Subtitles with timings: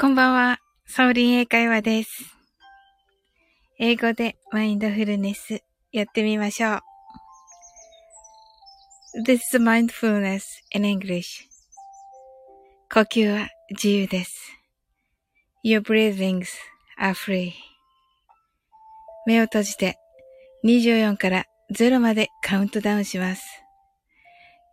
[0.00, 2.36] こんばんは、サオリン英会話です。
[3.80, 5.60] 英語でマインドフルネス
[5.90, 6.80] やってみましょう。
[9.26, 11.48] This is mindfulness in English.
[12.94, 14.40] 呼吸は自由です。
[15.64, 16.46] Your breathings
[17.00, 17.50] are free.
[19.26, 19.98] 目を閉じて
[20.64, 21.46] 24から
[21.76, 23.42] 0までカウントダウンします。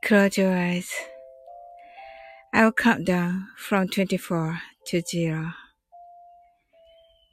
[0.08, 1.15] Close your eyes.
[2.56, 4.56] I'll count down from 24
[4.88, 5.52] to 0.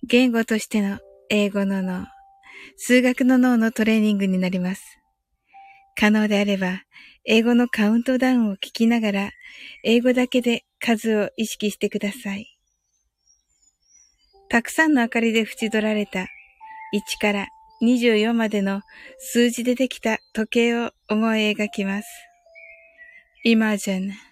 [0.02, 0.98] 言語としての
[1.30, 2.06] 英語の脳、
[2.76, 4.82] 数学の脳のトレーニングになります。
[5.96, 6.82] 可能であれば、
[7.24, 9.30] 英語のカウントダウンを聞きながら、
[9.84, 12.58] 英語だけで数を意識してください。
[14.48, 16.26] たくさんの明かりで縁取られた1
[17.20, 17.46] から
[17.80, 18.82] 24までの
[19.20, 22.08] 数字でできた時計を思い描きます。
[23.46, 24.31] Imagine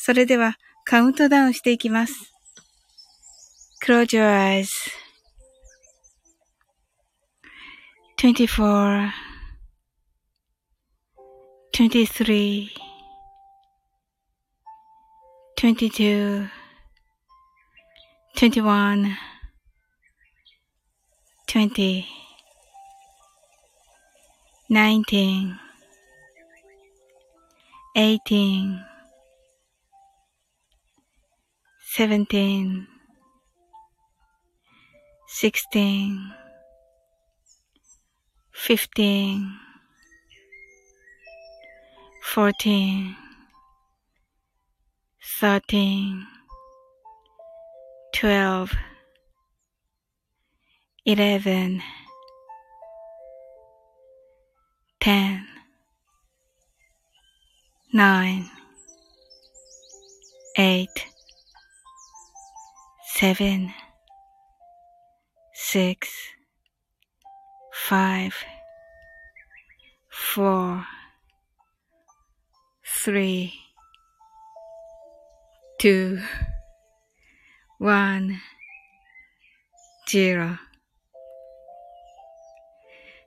[0.00, 2.32] それではカウントダウンしていきます。
[3.84, 4.68] Close your eyes.
[8.16, 9.10] 24
[11.72, 12.68] 23
[15.56, 16.48] 22
[18.34, 19.16] 21
[21.46, 22.04] 20
[24.70, 25.58] 19
[27.94, 28.87] 18
[31.98, 32.86] 17
[35.26, 36.32] 16
[38.52, 39.58] 15
[42.22, 43.16] 14
[45.40, 46.26] 13
[48.12, 48.76] 12
[51.04, 51.82] 11
[55.00, 55.46] 10
[57.92, 58.50] 9
[60.56, 61.17] 8
[63.16, 63.72] seven,
[65.54, 66.08] six,
[67.72, 68.34] five,
[70.08, 70.84] four,
[73.04, 73.52] three,
[75.80, 76.18] two,
[77.78, 78.36] one,
[80.08, 80.58] zero.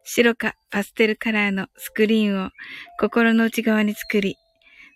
[0.04, 2.50] 白かパステルカラーのスクリーンを
[3.00, 4.38] 心の内側に作り、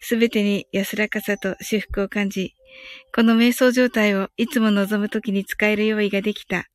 [0.01, 2.53] すべてに安らかさと至福を感じ、
[3.14, 6.66] この瞑想状態をいつも望むときに使える用意ができた、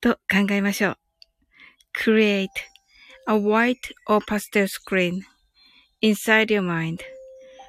[0.00, 0.98] と考えましょう。
[1.96, 2.48] Create
[3.26, 3.76] a white
[4.08, 5.22] or pastel screen
[6.02, 7.00] inside your mind.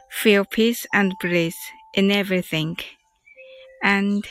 [0.09, 1.53] Feel peace and bliss
[1.95, 2.75] in everything.
[3.83, 4.23] And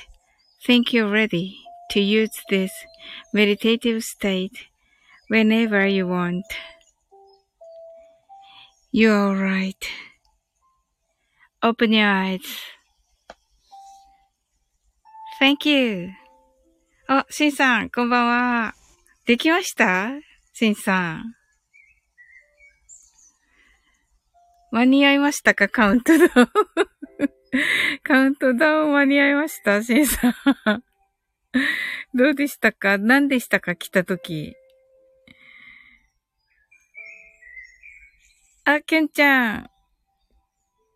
[0.66, 1.56] think you're ready
[1.90, 2.72] to use this
[3.32, 4.66] meditative state
[5.28, 6.44] whenever you want.
[8.90, 9.84] You're right.
[11.62, 12.71] Open your eyes.
[15.43, 16.11] Thank you.
[17.09, 18.75] あ、しんさん、こんばんは。
[19.25, 20.11] できました？
[20.53, 21.35] しんさん。
[24.71, 25.67] 間に合いましたか？
[25.67, 26.31] カウントダウン。
[28.03, 29.83] カウントダウン間に合いました？
[29.83, 30.33] しんさん。
[32.13, 32.97] どうでしたか？
[32.97, 33.75] 何でしたか？
[33.75, 34.55] 来たとき。
[38.63, 39.69] あ、けんちゃん。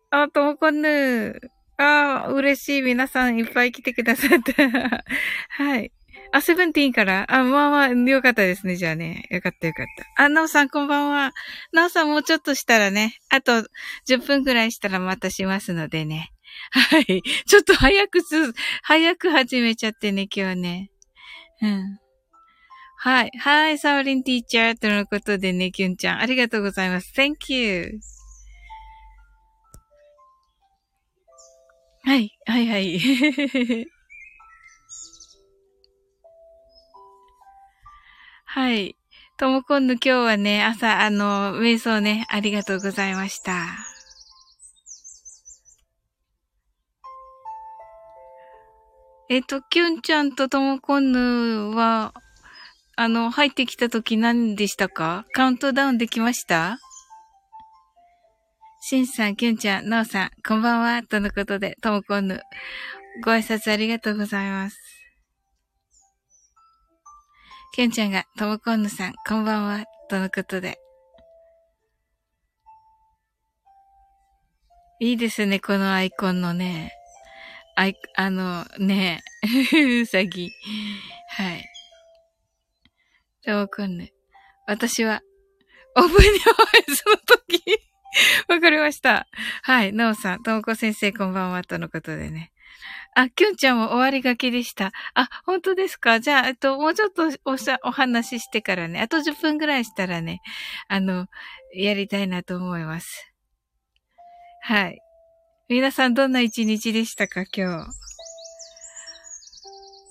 [0.08, 1.38] あ、ともこんぬ。
[1.78, 2.82] ああ、嬉しい。
[2.82, 5.04] 皆さんいっぱい来てくださった。
[5.48, 5.92] はい。
[6.32, 7.24] あ、セブンティーンから？
[7.28, 8.74] あ、まあまあ、よかったですね。
[8.76, 9.24] じゃあね。
[9.30, 9.86] よかったよかっ
[10.16, 10.24] た。
[10.24, 11.32] あ、なおさんこんばんは。
[11.72, 13.64] なおさんもうちょっとしたらね、あと
[14.08, 16.32] 10分くらいしたらまたしますのでね。
[16.70, 17.22] はい。
[17.46, 18.52] ちょっと早くす、
[18.82, 20.90] 早く始めちゃってね、今日ね。
[21.62, 21.98] うん。
[22.96, 23.30] はい。
[23.38, 26.20] はい、サオリンティーチャーとのことでね、キュンちゃん。
[26.20, 27.12] ありがとうございます。
[27.16, 28.00] Thank you.
[32.08, 32.98] はい、はい、はい。
[38.46, 38.96] はい。
[39.36, 43.52] ともこんぬ今日はね、朝、あの、瞑想ね、ありがとうございました。
[49.28, 52.14] えっと、きゅんちゃんとともこんぬは、
[52.96, 55.26] あの、入ってきた時何でしたか？
[55.34, 56.78] カウントダウンできました？
[58.80, 62.40] しんさん、きゅんちゃん、なおさん、こんばんは、とのことで、ともこんぬ。
[63.24, 64.78] ご挨拶ありがとうございます。
[67.74, 70.78] ケンちゃんが、ともこんぬさん、こんばんは、とのことで。
[75.00, 76.92] いいですね、このアイコンのね。
[77.74, 79.22] あい、あの、ね
[79.74, 80.50] えうさぎ。
[81.30, 81.64] はい。
[83.44, 84.08] ともこんぬ。
[84.68, 85.20] 私は、
[85.96, 87.87] オープンにお会いその時
[88.48, 89.26] わかりました。
[89.62, 89.92] はい。
[89.92, 92.52] なおさん、ともこ先生こんばんは、とのことでね。
[93.14, 94.92] あ、きゅんちゃんも終わりがけでした。
[95.14, 96.20] あ、本当ですか？
[96.20, 100.40] じゃあ、えっと、もうちょっとおしゃ、お話ししてからね、あと10分ぐらいしたらね、
[100.88, 101.26] あの、
[101.74, 103.32] やりたいなと思います。
[104.62, 105.00] はい。
[105.68, 107.44] 皆さんどんな一日でしたか？
[107.44, 107.90] 今日。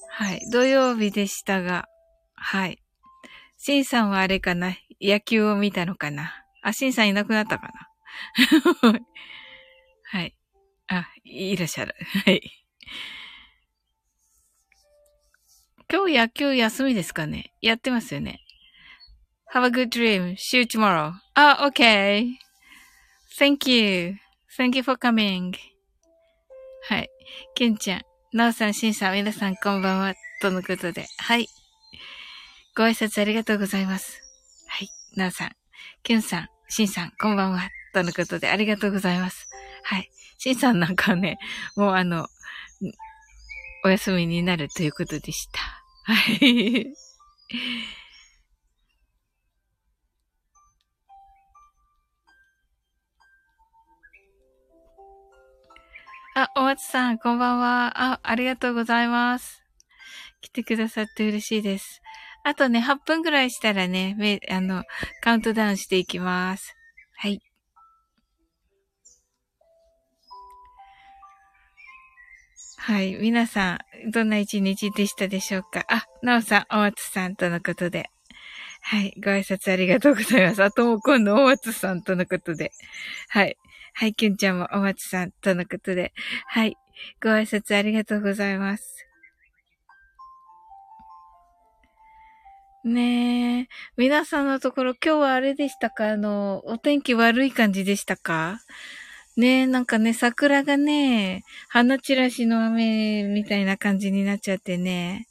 [0.09, 0.41] はい。
[0.51, 1.87] 土曜日でしたが、
[2.35, 2.79] はい。
[3.57, 4.75] シンさんはあれかな？
[5.01, 6.43] 野球を見たのかな？
[6.61, 7.86] あ、シンさんいなくなったかな？
[10.09, 10.35] はい。
[10.87, 11.95] あ、いらっしゃる。
[12.25, 12.41] はい。
[15.89, 17.53] 今日野球休みですかね？
[17.61, 18.41] やってますよね。
[19.53, 20.35] Have a good dream.
[20.35, 21.13] See you tomorrow.
[21.35, 22.27] あ、OK.
[23.39, 24.15] Thank you.
[24.57, 25.53] Thank you for coming.
[26.89, 27.09] はい。
[27.55, 28.01] ケンちゃん、
[28.33, 30.13] ナオさん、シンさん、皆さんこんばんは。
[30.41, 31.05] とのことで。
[31.17, 31.47] はい。
[32.75, 34.21] ご挨拶ありがとうございます。
[34.67, 34.89] はい。
[35.15, 35.51] ナオさん、
[36.03, 37.69] ケンさん、シンさん、こんばんは。
[37.97, 39.47] とのことで、ありがとうございます。
[39.83, 40.11] はい。
[40.37, 41.39] シンさんなんかね、
[41.75, 42.27] もうあの、
[43.83, 45.59] お休みになるということでした。
[46.03, 46.15] は
[46.45, 46.93] い。
[56.35, 57.93] あ、お松さん、こんばんは。
[57.95, 59.63] あ、ありがとうございます。
[60.41, 62.03] 来てくださって嬉しいです。
[62.43, 64.83] あとね、8分ぐらいしたらね、め、あの、
[65.23, 66.75] カウントダウンしていきます。
[67.15, 67.46] はい。
[72.87, 73.15] はい。
[73.15, 75.83] 皆さん、どんな一日でしたでしょうか？
[75.89, 78.09] あ、なおさん、お松さんとのことで。
[78.79, 79.13] はい。
[79.21, 80.63] ご挨拶ありがとうございます。
[80.63, 82.71] あとも今度、お松さんとのことで。
[83.27, 83.57] はい。
[83.93, 84.13] はい。
[84.13, 86.13] きゅんちゃんもお松さんとのことで。
[86.45, 86.77] はい。
[87.21, 89.05] ご挨拶ありがとうございます。
[92.85, 93.67] ねえ。
[93.97, 96.11] 皆さんのところ、今日はあれでしたか？
[96.11, 98.61] あの、お天気悪い感じでしたか？
[99.37, 105.27] ねえ、なんかね、桜がね、花散らしの雨みたいな感じになっちゃってね。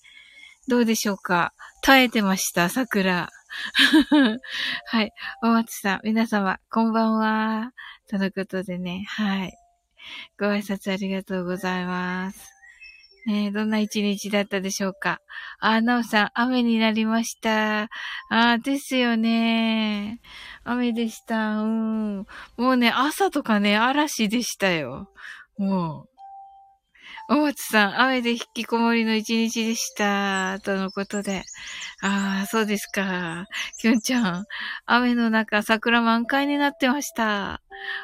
[0.69, 1.53] どうでしょうか？
[1.83, 3.29] 耐えてました、桜。
[4.87, 5.13] はい。
[5.43, 7.73] お松さん、皆様、こんばんは。
[8.09, 9.53] とのことでね、はい。
[10.39, 12.56] ご挨拶ありがとうございます。
[13.27, 15.21] ねどんな一日だったでしょうか？
[15.61, 17.89] あ、なおさん、雨になりました。
[18.31, 20.21] あ、ですよね。
[20.65, 21.63] 雨でした。
[21.63, 22.27] うん。
[22.57, 25.11] もうね、朝とかね、嵐でしたよ。
[25.59, 26.09] もう。
[27.29, 30.61] お松さん、雨で引きこもりの一日でした。
[30.63, 31.43] とのことで。
[32.01, 33.47] ああ、そうですか。
[33.81, 34.45] きゅんちゃん、
[34.87, 37.55] 雨の中、桜満開になってました。
[37.55, 37.61] あ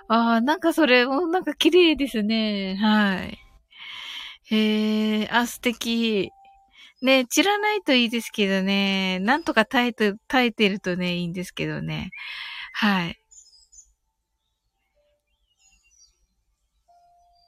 [0.09, 2.77] あ、なんかそれ、もうなんか綺麗ですね。
[2.81, 3.39] はい。
[4.51, 6.31] へえ、あ、素敵。
[7.03, 9.19] ね、散らないといいですけどね。
[9.21, 12.11] なんとか耐えて、耐えてるとね、いいんですけどね。
[12.75, 13.19] はい。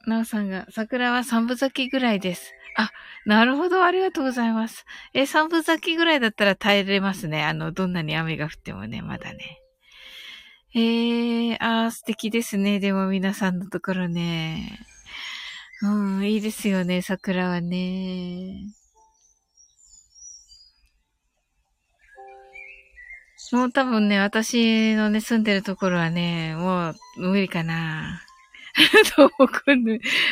[0.06, 2.52] なおさんが、桜は三分咲きぐらいです。
[2.76, 2.90] あ、
[3.26, 4.84] なるほど、ありがとうございます。
[5.14, 7.44] え、三分咲きぐらいだったら耐えれますね。
[7.44, 9.60] あの、どんなに雨が降ってもね、まだね。
[10.74, 12.80] ええー、あー、素敵ですね。
[12.80, 14.80] でも皆さんのところね。
[15.82, 18.74] うん、いいですよね、桜はね。
[23.52, 28.20] もう多分ね、私のね、住んでるところはね、もう無理か な。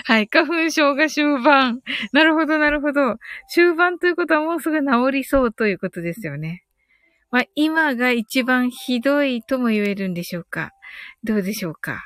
[0.05, 0.29] はい。
[0.29, 1.81] 花粉症が終盤。
[2.13, 3.19] なるほど、なるほど。
[3.53, 6.65] 終盤ということはもうすぐ治りそうということですよね。
[7.31, 10.73] まあ、今が一番ひどいとも言えるんでしょうか。
[11.25, 12.03] どうでしょうか。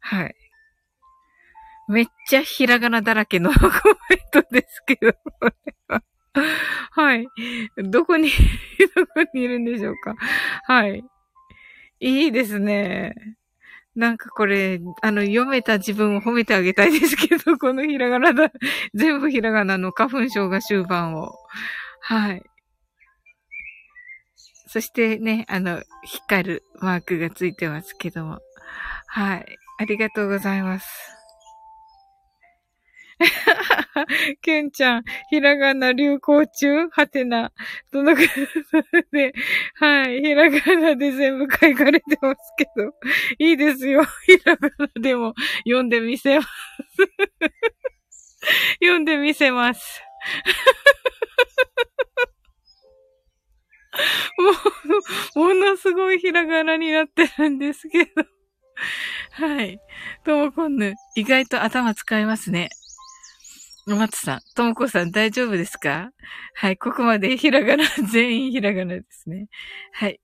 [0.00, 0.34] はい。
[1.88, 6.02] めっちゃひらがなだらけのコメントですけど、これは。
[6.92, 7.26] はい。
[7.76, 8.30] どこに、
[8.94, 10.14] どこにいるんでしょうか。
[10.64, 11.02] はい。
[12.00, 13.14] いいですね。
[13.96, 18.52] なんかこれ、あの、読めた自分を褒めてあげたいですけど、 このひらがなだ、
[18.94, 21.34] 全部ひらがなの花粉症が終盤を。
[22.00, 22.42] はい。
[24.68, 28.38] そしてね、あの、光るマークがついてますけども。
[29.06, 29.56] はい。
[29.78, 31.17] ありがとうございます。
[34.42, 36.88] ケンちゃん、ひらがな流行中？
[36.90, 37.52] はてな。
[37.90, 39.32] そので、
[39.74, 42.94] はい、ひらがなで全部書かれてますけど、
[43.38, 44.04] いいですよ。
[44.26, 45.34] ひらがなでも
[45.64, 46.48] 読んでみせます。
[48.80, 50.02] 読んでみせます。
[55.34, 58.10] もう、ものすごいひらがなになってるんですけど。
[59.32, 59.80] はい。
[60.24, 62.70] ともこんぬ、意外と頭使いますね。
[63.96, 66.10] 松さん、ともこさん大丈夫ですか？
[66.54, 69.48] はい、ここまでひらがな、 全員ひらがなですね。
[69.92, 70.20] はい。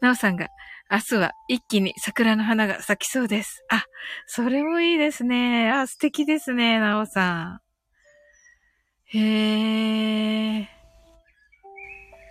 [0.00, 0.48] なおさんが、
[0.90, 3.64] 明日は一気に桜の花が咲きそうです。
[3.70, 3.84] あ、
[4.26, 5.70] それもいいですね。
[5.70, 7.60] あ、素敵ですね、なおさん。
[9.16, 10.68] へえ。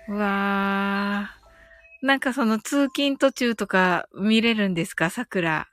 [0.10, 2.06] わー。
[2.06, 5.10] なんかその通勤途中とか見れるんですか？
[5.10, 5.68] 桜。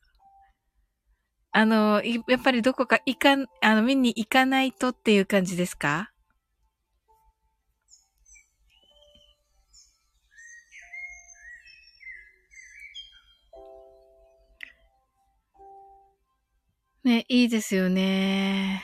[1.53, 6.11] あの、やっぱりどこか行かん、あの、見に行かないとっていう感じですか？
[17.05, 18.83] ね、いいですよね。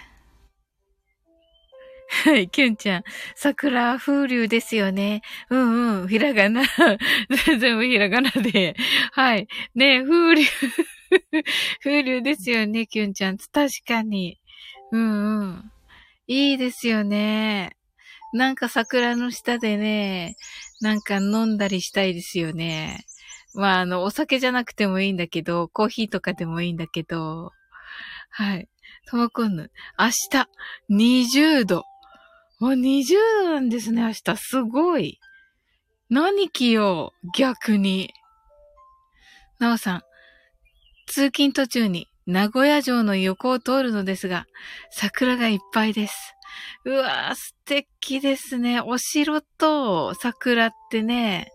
[2.25, 3.03] はい、キュンちゃん。
[3.35, 5.23] 桜風流ですよね。
[5.51, 6.09] うんうん。
[6.09, 6.63] ひらがな。
[7.59, 8.77] 全部ひらがなで。
[9.13, 9.49] はい。
[9.75, 10.43] ね、風流
[11.83, 13.39] 風流ですよね、キュンちゃん。
[13.39, 14.41] 確かに。
[14.93, 15.73] うんうん。
[16.27, 17.77] いいですよね。
[18.33, 20.37] なんか桜の下でね、
[20.81, 23.05] なんか飲んだりしたいですよね。
[23.55, 27.53] まあ、あの、お酒じゃなくてもいいんだけど、コーヒーとかでもいいんだけど、
[28.31, 28.69] はい。
[29.07, 30.07] ともこんぬ、明
[30.89, 31.85] 日、20度。
[32.59, 34.37] もう20度なんですね、明日。
[34.37, 35.21] すごい。
[36.11, 38.13] 何着よう、逆に。
[39.61, 40.03] なおさん、
[41.07, 44.47] 通勤途中に名古屋城の横を通るのですが、
[44.91, 46.35] 桜がいっぱいです。
[46.85, 48.81] うわぁ、素敵ですね。
[48.81, 51.49] お城と桜ってね、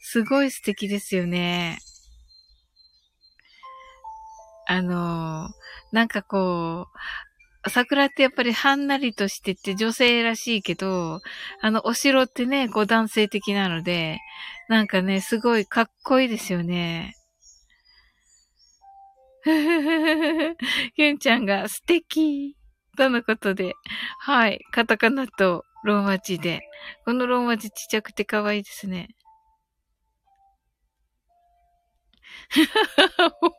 [0.00, 1.78] すごい素敵ですよね。
[4.66, 5.50] あのー、
[5.92, 6.86] なんかこ
[7.66, 11.20] う、桜ってやっぱりはんなりとしてて女性らしいけど、
[11.60, 14.18] あの、お城ってね、こう男性的なので、
[14.68, 17.14] なんかね、すごいかっこいいですよね。
[19.44, 20.56] ふふふふ
[20.96, 22.56] ゆんちゃんが素敵
[22.96, 23.74] とのことで、
[24.20, 26.62] はい、カタカナとローマ字で、
[27.04, 29.08] このローマ字ちっちゃくて可愛いですね。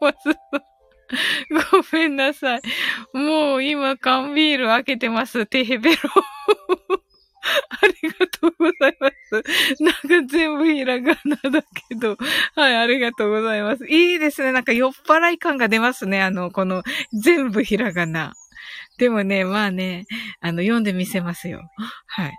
[1.52, 2.62] ごめんなさい。
[3.14, 5.46] もう今缶ビール開けてます。
[5.46, 6.02] テヘベロ。
[7.70, 9.84] ありがとうございます。
[9.84, 12.18] なんか全部ひらがなだけど。
[12.56, 13.86] はい、ありがとうございます。
[13.88, 14.52] いいですね。
[14.52, 16.22] なんか酔っ払い感が出ますね。
[16.22, 16.84] あの、この
[17.14, 18.34] 全部ひらがな。
[18.98, 20.06] でもね、まあね、
[20.42, 21.62] あの、読んでみせますよ。
[22.08, 22.38] はい。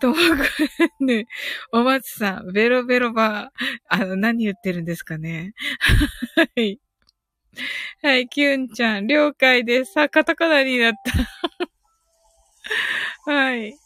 [0.00, 0.20] ともく
[1.04, 1.26] ね、
[1.72, 3.50] お松さん、ベロベロバ
[3.88, 5.54] あの、何言ってるんですかね。
[6.36, 6.78] はい。
[8.02, 9.98] はい、キュンちゃん、了解です。
[10.00, 10.92] あ、カタカナになっ
[13.26, 13.32] た。
[13.32, 13.83] はい。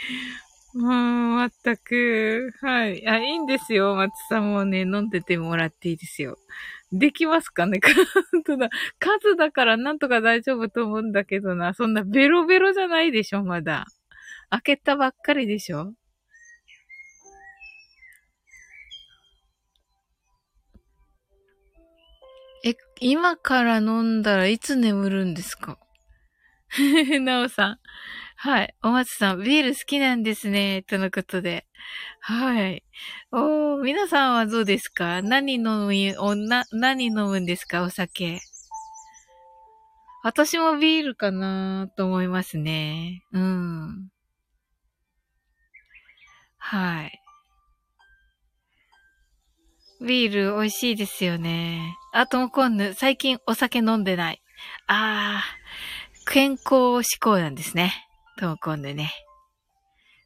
[0.74, 0.92] もう、
[1.36, 2.50] まったく。
[2.60, 3.06] はい。
[3.08, 3.94] あ、いいんですよ。
[3.94, 6.38] 松さんもね、飲んでてもらっていいですよ。
[6.92, 7.80] できますかね？
[8.58, 8.70] だ。
[8.98, 11.74] 数だからなんとか大丈夫と思うんだけどな。
[11.74, 13.86] そんなベロベロじゃないでしょ、まだ。
[14.50, 15.94] 開けたばっかりでしょ
[22.64, 25.78] え、今から飲んだらいつ眠るんですか？
[27.20, 27.78] なおさん。
[28.38, 28.74] はい。
[28.82, 30.82] お松さん、ビール好きなんですね。
[30.82, 31.66] とのことで。
[32.20, 32.84] はい。
[33.32, 35.22] おー、皆さんはどうですか？
[35.22, 37.82] 何飲む、おな、何飲むんですか？
[37.82, 38.40] お酒。
[40.22, 43.22] 私もビールかなと思いますね。
[43.32, 44.08] うん。
[46.58, 47.20] はい。
[50.04, 51.96] ビール美味しいですよね。
[52.12, 54.42] あともこんぬ、最近お酒飲んでない。
[54.88, 58.05] あー、健康志向なんですね。
[58.38, 59.12] ともこんぬね。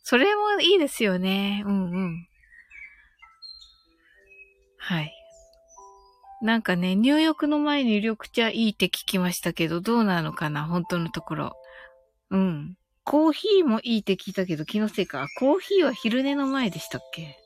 [0.03, 1.63] それもいいですよね。
[1.65, 2.29] うんうん。
[4.79, 5.13] はい。
[6.43, 11.57] なんかね、入浴の前に緑茶いいって聞きましたけど、どうなのかな本当のところ。
[12.31, 12.77] うん。
[13.05, 15.27] コーヒーもいいって聞いたけど、気のせいか。
[15.39, 17.37] コーヒーは昼寝の前でしたっけ？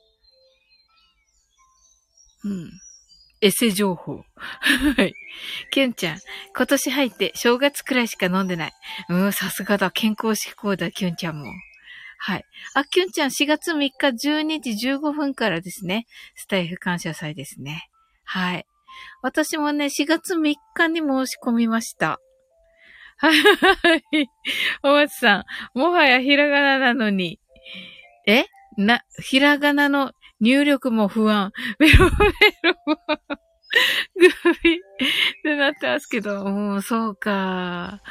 [2.45, 2.71] うん。
[3.45, 4.25] エセ情報。
[4.97, 5.13] はい。
[5.71, 6.19] キュンちゃん、
[6.57, 8.73] 今年入って正月くらいしか飲んでない。
[9.11, 9.91] うん、さすがだ。
[9.91, 11.53] 健康志向だ、キュンちゃんも。
[12.19, 12.45] はい。
[12.75, 16.07] あ、キュンちゃん4月3日12時15分からですね。
[16.37, 17.91] スタイフ感謝祭ですね。
[18.25, 18.65] はい。
[19.21, 22.19] 私もね、4月3日に申し込みました。
[23.19, 24.27] はい。
[24.83, 27.39] お松さん、もはやひらがななのに。
[28.27, 28.47] え？
[28.79, 30.13] な、ひらがなの
[30.45, 31.53] 入力も不安。
[31.79, 32.17] ベロベ
[32.63, 34.81] ロもグビっ
[35.43, 38.03] てなってますけど、もうそうか。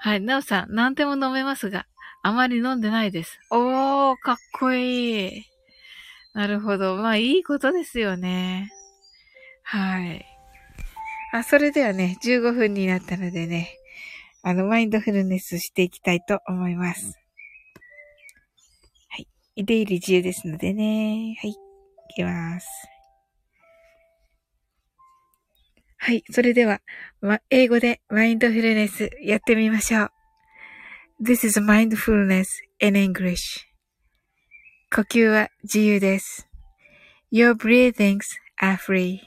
[0.00, 0.20] はい。
[0.20, 1.86] なおさん、何でも飲めますが、
[2.22, 3.40] あまり飲んでないです。
[3.50, 5.44] おー、かっこいい。
[6.34, 6.96] なるほど。
[6.96, 8.70] まあ、いいことですよね。
[9.62, 10.26] はい。
[11.32, 13.78] あ、それではね、15分になったのでね、
[14.42, 17.21] あの、マインドフルネスしていきたいと思います。
[19.56, 21.36] 出入り自由ですのでね。
[21.40, 21.50] はい。
[21.50, 21.54] い
[22.14, 22.66] きます。
[25.98, 26.24] はい。
[26.30, 26.80] それでは、
[27.20, 30.12] ま、英語でマインドフルネスやってみましょう。
[31.22, 32.46] This is mindfulness
[32.80, 33.36] in English.
[34.94, 36.48] 呼吸は自由です。
[37.32, 38.20] Your breathings
[38.60, 39.20] are free.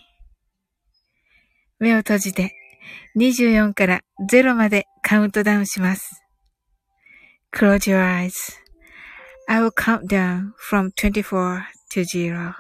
[1.80, 2.54] 目を閉じて
[3.16, 6.22] 24から0までカウントダウンします。
[7.54, 8.34] Close your eyes.
[9.48, 12.54] I will count down from 24 to 0.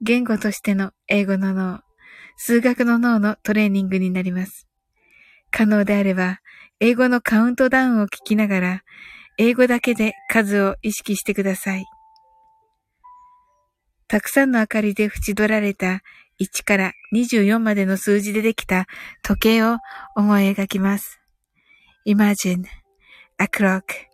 [0.00, 1.80] 言語としての英語の脳、
[2.36, 4.66] 数学の脳のトレーニングになります。
[5.50, 6.40] 可能であれば、
[6.80, 8.82] 英語のカウントダウンを聞きながら、
[9.36, 11.84] 英語だけで数を意識してください。
[14.08, 16.02] たくさんの明かりで縁取られた
[16.40, 18.86] 1から24までの数字でできた
[19.22, 19.76] 時計を
[20.16, 21.20] 思い描きます。
[22.06, 22.64] Imagine
[23.38, 24.13] a clock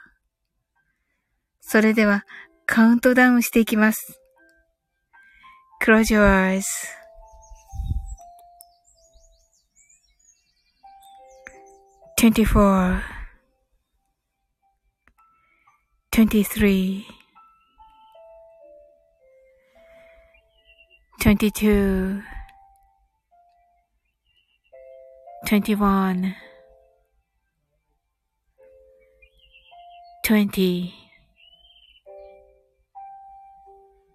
[1.71, 2.25] それでは
[2.65, 4.19] カウントダウンしていきます。
[5.81, 6.65] Close your eyes.
[12.19, 12.99] Twenty-four,
[16.11, 17.05] twenty-three,
[21.21, 22.21] twenty-two,
[25.47, 26.35] twenty-one,
[30.25, 30.91] twenty,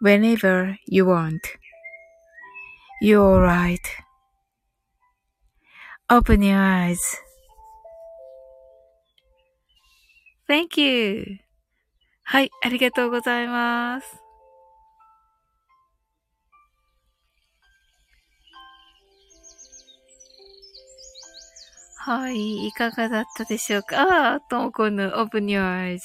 [0.00, 1.46] whenever you want.
[3.02, 3.86] You're right.
[6.10, 7.00] Open your eyes.
[10.48, 11.38] Thank you.
[12.24, 14.20] はい、ありがとうございます。
[22.02, 26.00] はい、いかがだったでしょうかああ、ともこぬ、open your eyes.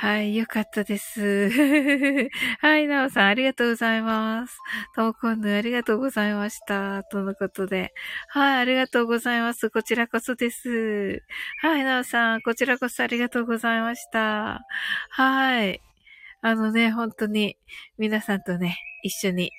[0.00, 1.50] はい、よかったです。
[2.60, 4.56] はい、なおさん、ありがとうございます。
[4.96, 7.04] ともこぬ、ありがとうございました。
[7.04, 7.92] とのことで。
[8.28, 9.68] はい、ありがとうございます。
[9.68, 11.22] こちらこそです。
[11.60, 14.60] はい、なおさん、こちらこそありがとうございました。
[15.10, 15.82] はい。
[16.40, 17.58] あのね、本当に、
[17.98, 19.52] 皆さんとね、一緒に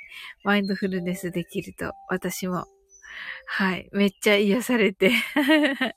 [0.43, 2.65] マインドフルネスできると、私も
[3.45, 3.89] はい。
[3.91, 5.11] めっちゃ癒されて。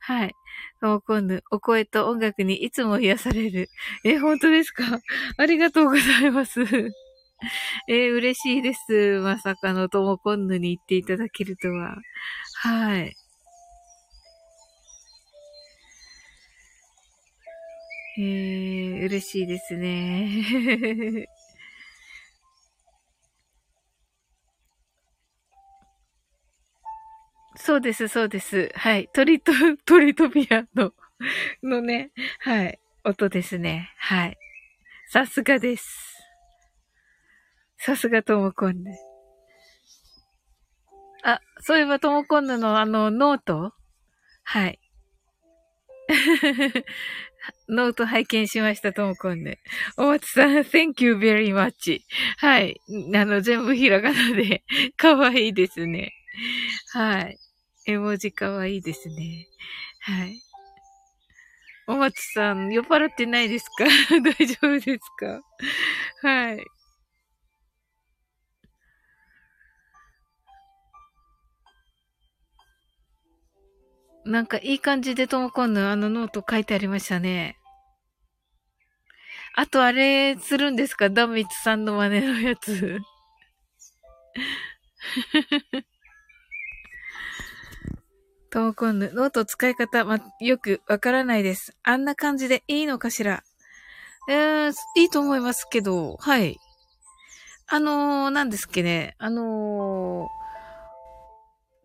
[0.00, 0.34] はい。
[0.80, 3.68] もう今度、お声と音楽にいつも癒される。
[4.04, 4.84] え、本当ですか？
[5.36, 6.60] ありがとうございます。
[7.88, 9.20] えー、嬉しいです。
[9.22, 11.96] まさかのともこんぬに言っていただけるとは。
[12.62, 13.16] はい。
[18.18, 21.26] えー、嬉しいですね。
[27.62, 28.70] そうです、そうです。
[28.74, 29.08] はい。
[29.12, 29.52] 鳥と、
[29.84, 30.94] 鳥とピアノ
[31.62, 32.80] のね、はい。
[33.04, 33.92] 音ですね。
[33.98, 34.38] はい。
[35.08, 36.16] さすがです。
[37.76, 38.90] さすがともこんぬ。
[41.22, 43.74] あ、そういえばともこんぬのあの、ノート？
[44.42, 44.80] はい。
[47.68, 49.58] ノート拝見しました、ともこんぬ。
[49.98, 52.00] お松さん、thank you very much.
[52.38, 52.80] はい。
[53.14, 54.64] あの、全部ひらがなで、
[54.96, 56.14] かわいいですね。
[56.92, 57.38] はい。
[57.90, 59.48] 絵文字かわいいですね。
[60.00, 60.40] はい。
[61.88, 63.84] お松さん、酔っ払ってないですか？
[64.22, 65.40] 大丈夫ですか？
[66.22, 66.64] はい。
[74.24, 77.56] なんかいい感じでともこんのあのノート書いてありましたね。
[79.56, 81.10] あとあれするんですか？
[81.10, 83.00] ダミツさんの真似のやつ。
[88.50, 91.76] ともこんぬ、ノート使い方、ま、よくわからないです。
[91.84, 93.44] あんな感じでいいのかしら？
[94.28, 96.58] えー、いいと思いますけど、はい。
[97.68, 100.26] あのー、なんですっけね、あのー、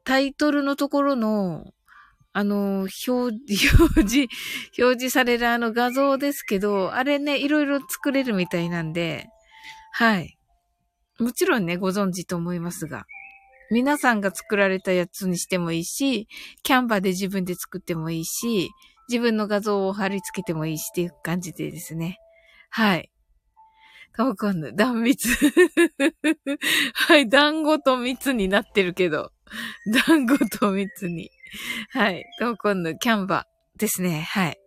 [0.06, 1.66] タイトルのところの、
[2.34, 3.36] あのー、表、
[3.80, 4.28] 表示、
[4.80, 9.28] 表示されるあの画像ですけど、あれね、いろいろ作れるみたいなんで、
[9.92, 10.36] はい。
[11.20, 13.06] もちろんね、ご存知と思いますが。
[13.72, 16.28] 皆さんが作られたやつにしてもいいし、
[16.64, 18.70] キャンバーで自分で作ってもいいし、
[19.08, 22.20] 自分の画像を貼り付けてもいいしっていう感じでですね。
[22.70, 23.12] はい。
[24.18, 24.76] わかんない。
[24.76, 25.28] 断蜜。
[26.94, 27.28] はい。
[27.28, 29.32] 団子と蜜になってるけど。
[30.08, 31.30] 団子と蜜に。
[31.92, 32.24] はい。
[32.40, 32.98] わかんない。
[32.98, 34.22] キャンバーですね。
[34.22, 34.60] はい。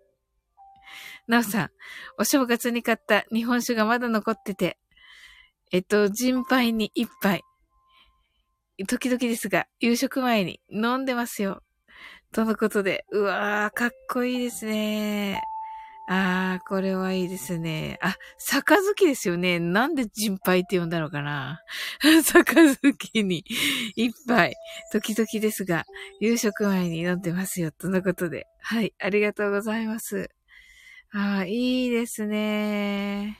[1.27, 1.71] なおさん、
[2.19, 4.79] お正月に買った日本酒がまだ残ってて、
[5.73, 7.43] えっと、人杯に一杯。
[8.87, 11.63] 時々ですが、夕食前に飲んでますよ。
[12.33, 15.43] とのことで、うわー、かっこいいですね。
[16.11, 17.99] あー、これはいいですね。
[18.01, 19.59] あ、杯ですよね。
[19.61, 21.61] なんで人杯って呼んだのかな
[22.01, 23.45] 杯に
[23.95, 24.55] 一杯。
[24.91, 25.85] 時々ですが、
[26.21, 27.73] 夕食前に飲んでますよ。
[27.73, 28.47] とのことで。
[28.61, 30.31] はい、ありがとうございます。
[31.13, 33.39] あー、いいですね。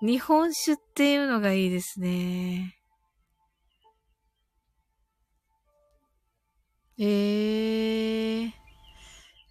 [0.00, 2.78] 日本酒っていうのがいいですね。
[6.98, 8.52] ええー。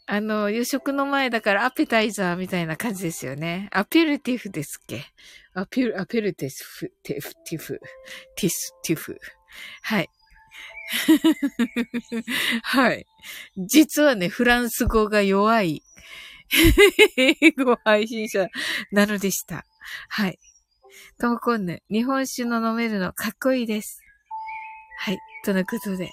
[0.07, 3.69] あの、夕食の前だからアペタイザーみたいな感じですよね。
[3.71, 5.03] アペルティフですっけ？
[5.55, 7.79] アペル、アペルティフ、ティフ、ティフ、
[8.35, 9.17] ティス、ティフ。
[9.81, 10.09] はい。
[12.61, 13.05] はい。
[13.57, 15.81] 実はね、フランス語が弱い
[17.17, 18.47] 英語配信者
[18.91, 19.65] なのでした。
[20.09, 20.37] はい。
[21.19, 24.01] ともこんぬ、日本酒の飲めるのかっこいいです。
[24.99, 25.17] はい。
[25.43, 26.11] とのことで。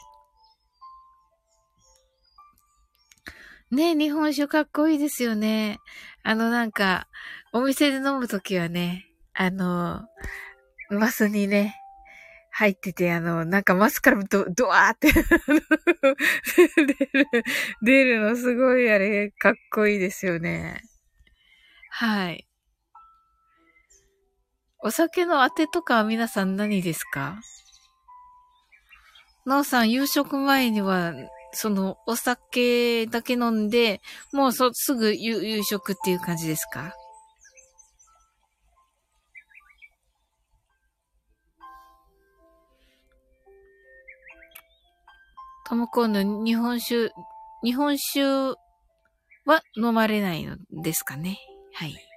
[3.73, 5.79] ね日本酒かっこいいですよね。
[6.23, 7.09] あのなんか、
[7.53, 10.03] お店で飲むときはね、あの、
[10.91, 11.75] マスにね、
[12.51, 15.11] 入ってて、あの、なんかマスからド、ドワーって
[16.77, 17.27] 出る、
[17.83, 20.83] 出るのすごいあれ、かっこいいですよね。
[21.89, 22.47] はい。
[24.81, 27.41] お酒のあてとかは皆さん何ですか？
[29.47, 31.15] なおさん、夕食前には
[31.53, 34.01] その、お酒だけ飲んで、
[34.33, 36.95] もうそ、すぐ夕夕食っていう感じですか？
[45.67, 47.11] ともこの日本酒、
[47.65, 48.57] 日本酒
[49.47, 51.39] は飲まれないのですかね？
[51.75, 52.12] はい。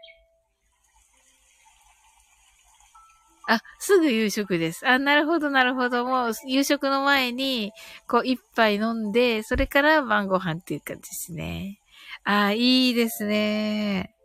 [3.47, 4.88] あ、すぐ夕食です。
[4.88, 6.05] あ、なるほど、なるほど。
[6.05, 7.73] もう、夕食の前に、
[8.08, 11.79] こう、一杯飲んで、それから晩ご飯っていう感じですね。
[12.23, 14.15] あ、いいですね。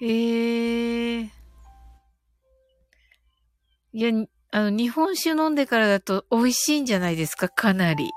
[0.00, 1.28] ええー。
[3.92, 4.10] いや、
[4.50, 7.48] あの、日本酒飲んでからだと美味しいんじゃないですか？
[7.48, 8.10] かなり。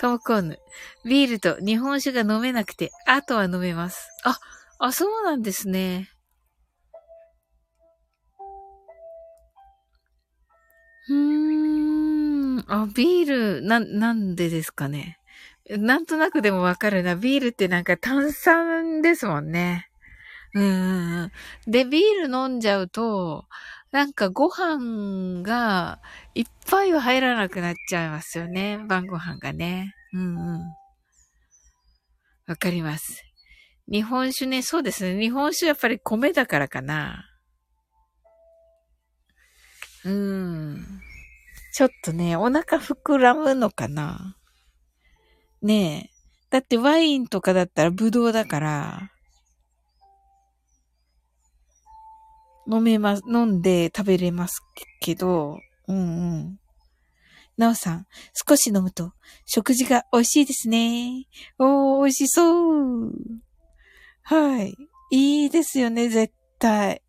[0.00, 0.58] トムコーヌ。
[1.04, 4.08] ビールと日本酒が飲めなくて、あとは飲めます。
[4.24, 4.38] あ、
[4.80, 6.08] あ、そうなんですね。
[11.08, 15.18] うんあ、ビール、な、なんでですかね。
[15.68, 17.14] なんとなくでもわかるな。
[17.14, 19.88] ビールってなんか炭酸ですもんね。
[20.54, 21.32] うん。
[21.66, 23.46] で、ビール飲んじゃうと、
[23.92, 26.00] なんかご飯が
[26.34, 28.78] いっぱいは入らなくなっちゃいますよね。
[28.88, 29.94] 晩ご飯がね。
[30.14, 30.60] うんうん。
[32.46, 33.22] わかります。
[33.90, 35.20] 日本酒ね、そうですね。
[35.20, 37.28] 日本酒やっぱり米だからかな。
[40.04, 40.86] うん。
[41.74, 44.36] ちょっとね、お腹膨らむのかな。
[45.60, 46.10] ねえ。
[46.50, 49.11] だってワインとかだったらブドウだから、
[52.72, 54.62] 飲めます、飲んで食べれます
[55.00, 55.58] けど、
[55.88, 56.00] うんう
[56.38, 56.58] ん。
[57.58, 58.06] なおさん、
[58.48, 59.12] 少し飲むと
[59.44, 61.26] 食事が美味しいですね。
[61.58, 63.12] おー、美味しそう。
[64.22, 64.74] はい。
[65.10, 67.02] いいですよね、絶対。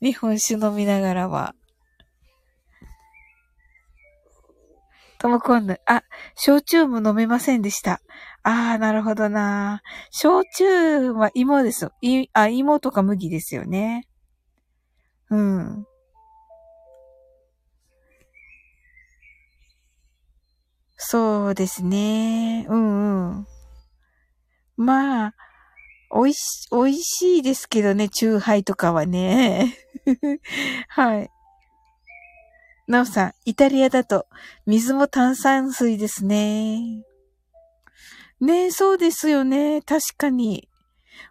[0.00, 1.54] 日本酒飲みながらは。
[5.18, 6.02] ともこんぬ、あ、
[6.34, 8.00] 焼酎も飲めませんでした。
[8.42, 9.82] ああ、なるほどな。
[10.10, 11.92] 焼酎は芋ですよ。
[12.00, 14.08] い、あ、芋とか麦ですよね。
[15.32, 15.86] うん。
[20.98, 22.66] そうですね。
[22.68, 23.46] うんうん。
[24.76, 25.34] まあ、
[26.14, 29.74] 美味し、美味しいですけどね、チューハイとかはね。
[30.88, 31.30] はい。
[32.86, 34.26] なおさん、イタリアだと
[34.66, 37.04] 水も炭酸水ですね。
[38.38, 39.80] ねそうですよね。
[39.80, 40.68] 確かに。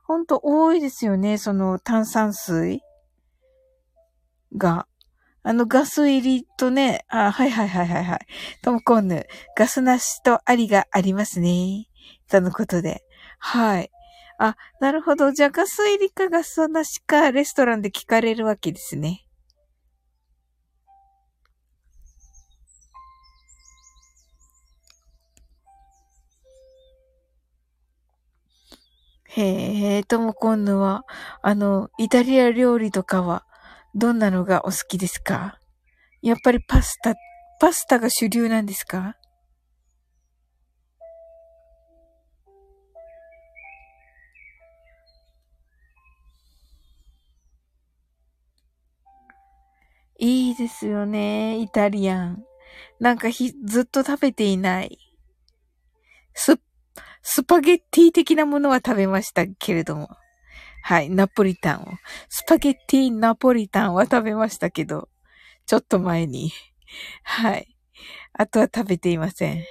[0.03, 1.37] ほんと多いですよね。
[1.37, 2.81] その炭酸水
[4.57, 4.87] が。
[5.43, 8.19] あのガス入りとね、あ、はいはいはいはいはい。
[8.61, 9.25] トムコンヌ、
[9.57, 11.87] ガスなしとありがありますね。
[12.29, 13.03] とのことで。
[13.39, 13.91] はい。
[14.37, 15.31] あ、なるほど。
[15.31, 19.25] じゃあガス入りかガスなしかレストランで聞かれるわけですね。
[29.33, 31.05] へえ、とも今度は、
[31.41, 33.45] あの、イタリア料理とかは、
[33.93, 35.59] どんなのがお好きですか？
[36.21, 37.15] やっぱりパスタ、
[37.59, 39.17] パスタが主流なんですか？
[50.23, 52.43] いいですよね、イタリアン。
[52.99, 54.99] なんかひ、ずっと食べていない。
[56.35, 56.59] ス、
[57.23, 60.09] スパゲッティ的なものは食べましたけれども。
[60.83, 61.85] はい、ナポリタンを。
[62.29, 65.09] スパゲッティナポリタンは食べましたけど、
[65.65, 66.51] ちょっと前に。
[67.23, 67.67] はい。
[68.33, 69.63] あとは食べていません。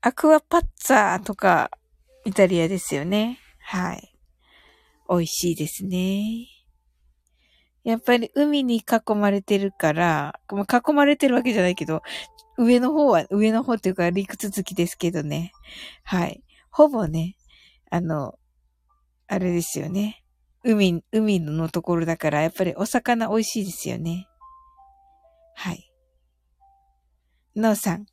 [0.00, 1.70] アクアパッツァとか、
[2.24, 3.38] イタリアですよね。
[3.60, 4.12] はい。
[5.08, 6.48] 美味しいですね。
[7.84, 12.02] やっぱり海に囲まれてるから、囲まれてるわけじゃないけど、
[12.62, 15.52] 上の方は、上の方っていうか陸続きですけどね。
[16.04, 16.42] はい。
[16.70, 17.36] ほぼね、
[17.90, 18.38] あの、
[19.26, 20.22] あれですよね。
[20.64, 24.28] 海、海のところだから、やっぱりお魚美味しいですよね。
[25.54, 25.92] はい。
[27.56, 28.06] のうさん、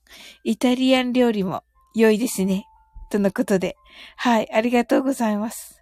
[0.44, 1.64] イタリアン料理も
[1.96, 2.66] 良いですね。
[3.10, 3.76] とのことで。
[4.18, 5.82] はい、ありがとうございます。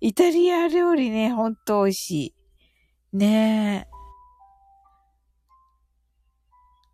[0.00, 2.10] イタリア料理ね、ほんと美味し
[3.12, 3.16] い。
[3.16, 3.86] ね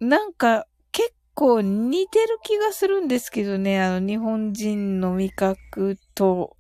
[0.00, 0.04] え。
[0.04, 0.66] なんか、
[1.37, 6.57] 構似てる気がするんですけどね、あの、日本人の味覚と、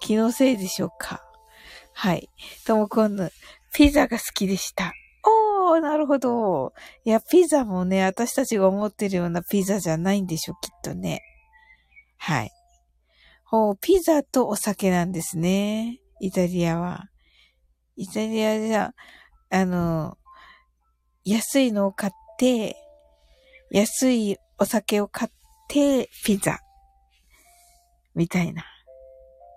[0.00, 1.22] 気のせいでしょうか。
[1.92, 2.30] はい。
[2.64, 3.28] とも今度、
[3.74, 4.92] ピザが好きでした。
[5.24, 6.72] おー、なるほど。
[7.04, 11.20] いや、ピザもね、私たちが思ってるようなピザじゃないんでしょ、きっとね。
[12.16, 12.50] はい。
[13.44, 16.00] ほう、ピザとお酒なんですね。
[16.20, 17.06] イタリアは。
[17.96, 18.92] イタリアじゃ、
[19.50, 20.16] あの、
[21.24, 22.76] 安いのを買って、
[23.76, 25.30] 安いお酒を買っ
[25.68, 26.60] て、ピザ。
[28.14, 28.64] みたいな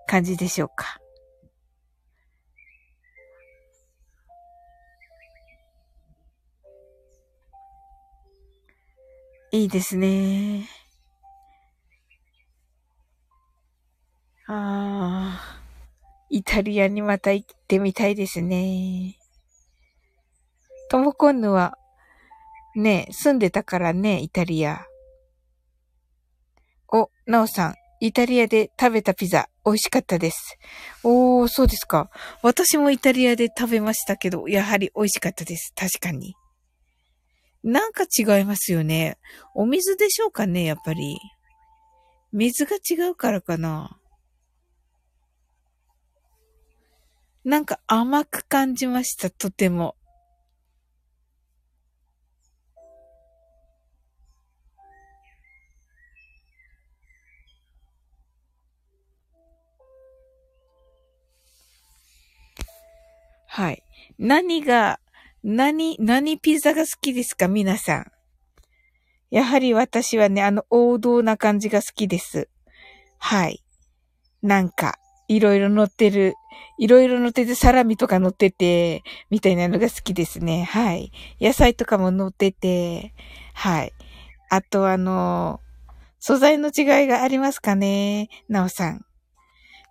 [0.06, 0.98] 感じでしょうか。
[9.52, 10.68] いいですね。
[14.48, 15.62] ああ、
[16.28, 19.16] イタリアにまた行ってみたいですね。
[20.90, 21.78] トモコンヌは、
[22.76, 24.86] ね、住んでたからね、イタリア。
[26.92, 30.58] お、ナオさん、イタリアで食べたピザ、美味しかったです。
[31.04, 32.10] おー、そうですか。
[32.42, 35.72] 私もイタリアで食べましたけど、やはり美味しかったです。
[35.76, 36.34] 確かに。
[37.62, 39.18] なんか違いますよね。
[39.54, 41.18] お水でしょうかね、やっぱり。
[42.32, 43.98] 水が違うからかな。
[47.44, 49.96] なんか甘く感じました、とても。
[63.52, 63.82] はい。
[64.16, 65.00] 何が、
[65.42, 67.48] 何、何ピザが好きですか？
[67.48, 68.12] 皆さん。
[69.30, 72.48] やはり私はね、あの王道な感じが好きです。
[73.18, 73.64] はい。
[74.40, 76.34] なんか、いろいろ乗ってる、
[76.78, 80.62] いろいろ乗ってて、サラミとか乗ってて、みたいなのが好きですね。
[80.62, 81.10] はい。
[81.40, 83.14] 野菜とかも乗ってて、
[83.54, 83.92] はい。
[84.48, 85.60] あとあの、
[86.20, 88.28] 素材の違いがありますかね？
[88.48, 89.04] なおさん。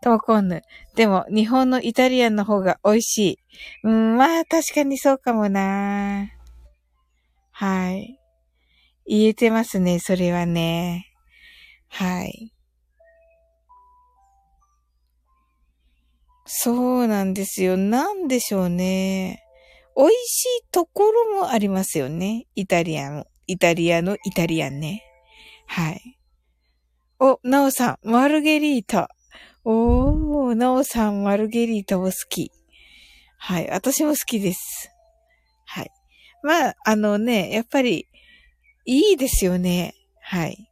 [0.02, 0.62] トモコンヌ。
[0.96, 3.40] でも、日本のイタリアンの方が美味しい。
[3.84, 6.30] うん、まあ、確かにそうかもな。
[7.52, 8.20] はい。
[9.06, 11.08] 言えてますね、それはね。
[11.90, 12.54] はい。
[16.46, 17.76] そうなんですよ。
[17.76, 19.44] なんでしょうね。
[19.96, 22.46] 美味しいところもありますよね。
[22.56, 23.26] イタリアン。
[23.48, 25.04] イタリアのイタリアンね。
[25.68, 26.18] はい。
[27.20, 29.10] お、なおさん、マルゲリータ。
[29.66, 32.52] おー、なおさん、マルゲリータを好き。
[33.38, 33.70] はい。
[33.70, 34.92] 私も好きです。
[35.66, 35.92] はい。
[36.44, 38.08] まあ、あのね、やっぱり、
[38.86, 39.96] いいですよね。
[40.22, 40.72] はい。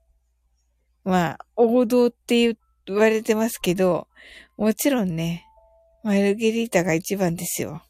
[1.04, 4.08] まあ、王道って言われてますけど、
[4.58, 5.46] もちろんね、
[6.04, 7.84] マルゲリータが一番ですよ。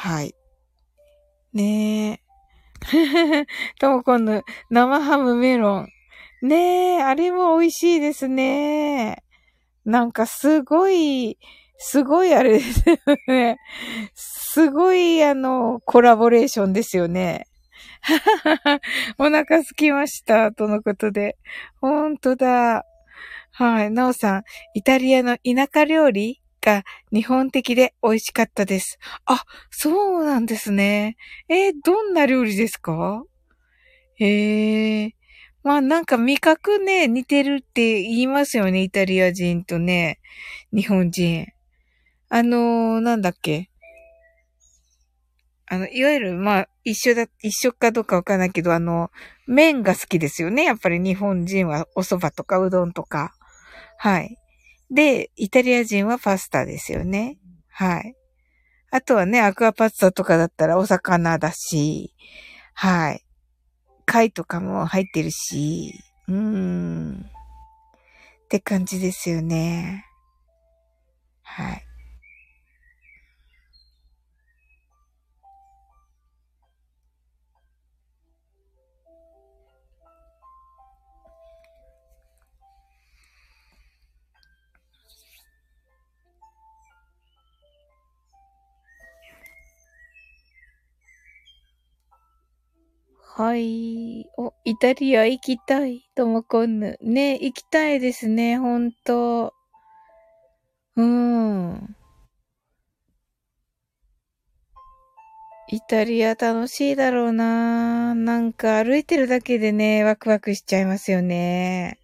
[0.00, 0.32] はい。
[1.52, 3.46] ねえ。
[3.80, 5.88] とも今度、生ハムメロン。
[6.40, 9.24] ねえ、あれも美味しいですね。
[9.84, 11.36] なんかすごい、
[11.78, 13.58] すごいあれですよね。
[14.14, 17.48] すごいあの、コラボレーションですよね。
[19.18, 20.52] お腹すきました。
[20.52, 21.36] とのことで。
[21.80, 22.84] ほんとだ。
[23.50, 23.90] はい。
[23.90, 24.42] なおさん、
[24.74, 26.40] イタリアの田舎料理？
[26.60, 28.98] が日本的で美味しかったです。
[29.24, 31.16] あ、そうなんですね。
[31.48, 33.22] えー、どんな料理ですか？
[34.16, 35.14] へえ。
[35.62, 38.82] まあなんか味覚ね、似てるって言いますよね。
[38.82, 40.20] イタリア人とね、
[40.72, 41.46] 日本人。
[42.28, 43.70] あのー、なんだっけ？
[45.70, 49.10] あの、いわゆる、まあ、一緒だ、一緒かどうかわかんないけど、あの、
[49.46, 50.64] 麺が好きですよね。
[50.64, 53.34] やっぱり日本人はお蕎麦とかうどんとか。
[53.98, 54.38] はい。
[54.90, 57.38] で、イタリア人はパスタですよね。
[57.68, 58.14] はい。
[58.90, 62.14] あとはね、アクアパスタとかだったらお魚だし、
[62.74, 63.24] はい。
[64.06, 65.92] 貝とかも入ってるし、
[66.26, 67.30] うーん。
[68.44, 70.06] って感じですよね。
[71.42, 71.87] はい。
[93.38, 94.28] はい。
[94.36, 96.10] お、イタリア行きたい。
[96.16, 96.98] ともこんぬ。
[97.00, 99.54] ね、行きたいですね、ほんと。
[100.96, 101.94] うん。
[105.68, 112.00] イタリア楽しいだろうななんか歩いてるだけでね、ワクワクしちゃいますよね。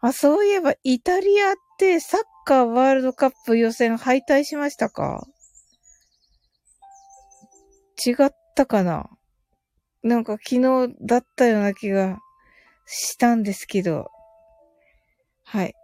[0.00, 5.24] あ、そういえばイタリアってサッカーワールドカップ予選敗退しましたか？
[8.04, 9.08] 違ったかな？
[10.06, 12.20] なんか昨日だったような気が
[12.86, 14.08] したんですけど。
[15.42, 15.74] はい。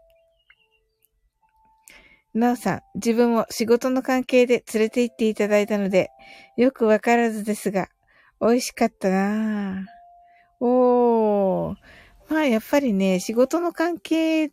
[2.32, 6.10] なおさん、自分も仕事の関係で連れて行っていただいたので、
[6.56, 7.88] よくわからずですが、
[8.40, 10.64] 美味しかったなぁ。
[10.64, 11.76] おー。
[12.28, 14.52] まあやっぱりね、仕事の関係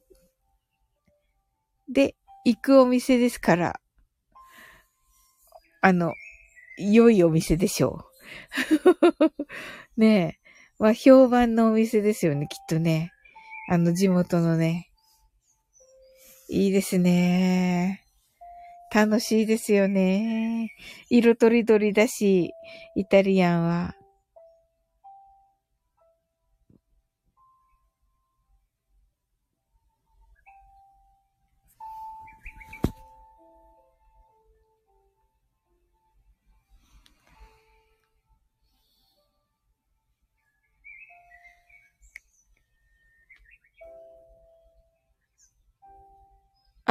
[1.88, 3.80] で行くお店ですから、
[5.82, 6.14] あの、
[6.80, 8.09] 良いお店でしょう。
[9.98, 10.50] ねえ。
[10.80, 13.12] まあ、評判のお店ですよね、きっとね。
[13.70, 14.90] あの、地元のね。
[16.50, 18.04] いいですね。
[18.94, 20.74] 楽しいですよね。
[21.10, 22.54] 色とりどりだし、
[22.96, 23.99] イタリアンは。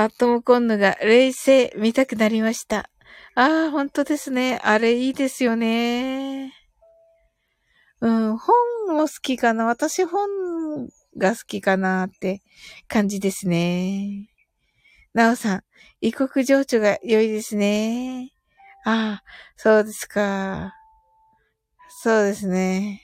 [0.09, 2.89] アトムコンヌが冷静見たくなりました。
[3.35, 4.59] ああ、本当ですね。
[4.65, 6.55] あれいいですよね。
[8.01, 8.55] うん、本
[8.97, 9.67] も好きかな。
[9.67, 10.89] 私本
[11.19, 12.41] が好きかなって
[12.89, 14.31] 感じですね。
[15.13, 15.63] なおさん、
[16.01, 18.33] 異国情緒が良いですね。
[18.87, 19.23] ああ、
[19.59, 20.73] そうですか。
[22.03, 23.03] そうですね。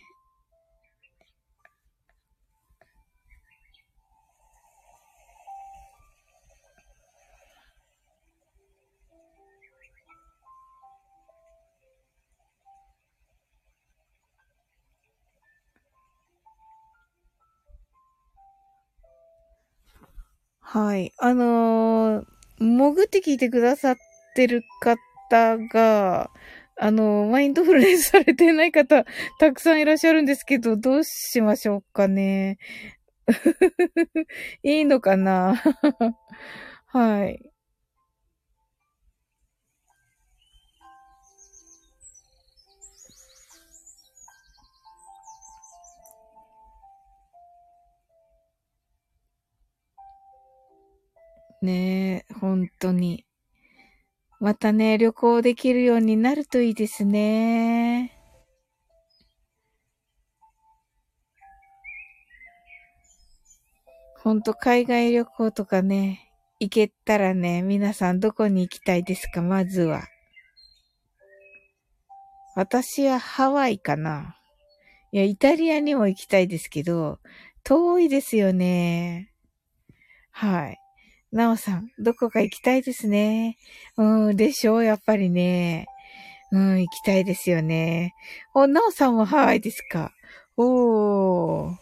[20.74, 21.12] はい。
[21.18, 22.24] あのー、
[22.58, 23.96] 潜って聞いてくださっ
[24.34, 26.30] てる方が、
[26.76, 29.04] あの、マインドフルネスされてない方、
[29.38, 32.58] たくさんいらっしゃるんですけど、どうしましょうかね。
[34.64, 35.62] いいのかな
[36.88, 37.53] はい。
[51.64, 53.24] ねえ、本当に。
[54.38, 58.12] またね、旅行できるようになるといいですね。
[64.22, 70.04] ほんと海外旅行とかね、行けたらね、皆さんどこに行きたいですかまずは。
[72.54, 74.36] 私はハワイかな。
[75.12, 77.18] いや、イタリアにも行きたいですけど、
[77.62, 79.30] 遠いですよね。
[80.30, 80.83] はい。
[81.34, 83.58] なおさん、どこか行きたいですね。
[83.96, 85.86] うん、でしょう、やっぱりね。
[86.52, 88.14] うん、行きたいですよね。
[88.54, 90.12] お、なおさんもハワイですか？
[90.56, 91.74] おー。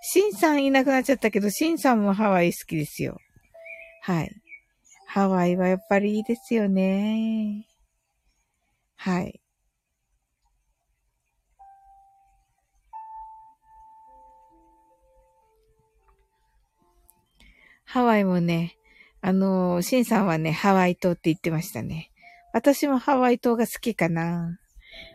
[0.00, 3.18] シンさんいなくなっちゃったけど、シンさんもハワイ好きですよ。
[4.02, 4.30] はい。
[5.08, 7.66] ハワイはやっぱりいいですよね。
[8.94, 9.40] はい。
[17.84, 18.76] ハワイもね、
[19.26, 22.10] あの、シンさんはね、ハワイ島って言ってましたね。
[22.52, 24.58] 私もハワイ島が好きかな。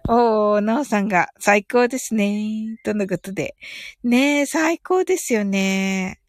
[0.07, 2.79] おー、ナオさんが最高ですね。
[2.83, 3.55] とのことで。
[4.03, 6.19] ねえ、最高ですよね。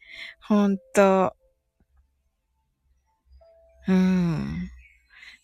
[0.47, 1.35] ほんと。
[3.89, 4.69] うん。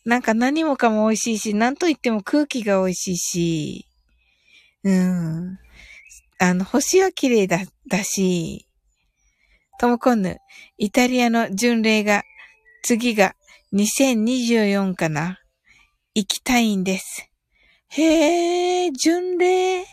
[0.05, 3.87] なんか何もかも美味しいし、なんと言っても空気が美味しいし、
[4.85, 5.59] うん。
[6.39, 8.66] あの、星は綺麗だ、だし、
[9.79, 10.39] トムコンヌ、
[10.79, 12.23] イタリアの巡礼が、
[12.83, 13.35] 次が
[13.75, 15.39] 2024かな
[16.15, 17.29] 行きたいんです。
[17.89, 19.85] へえ、巡礼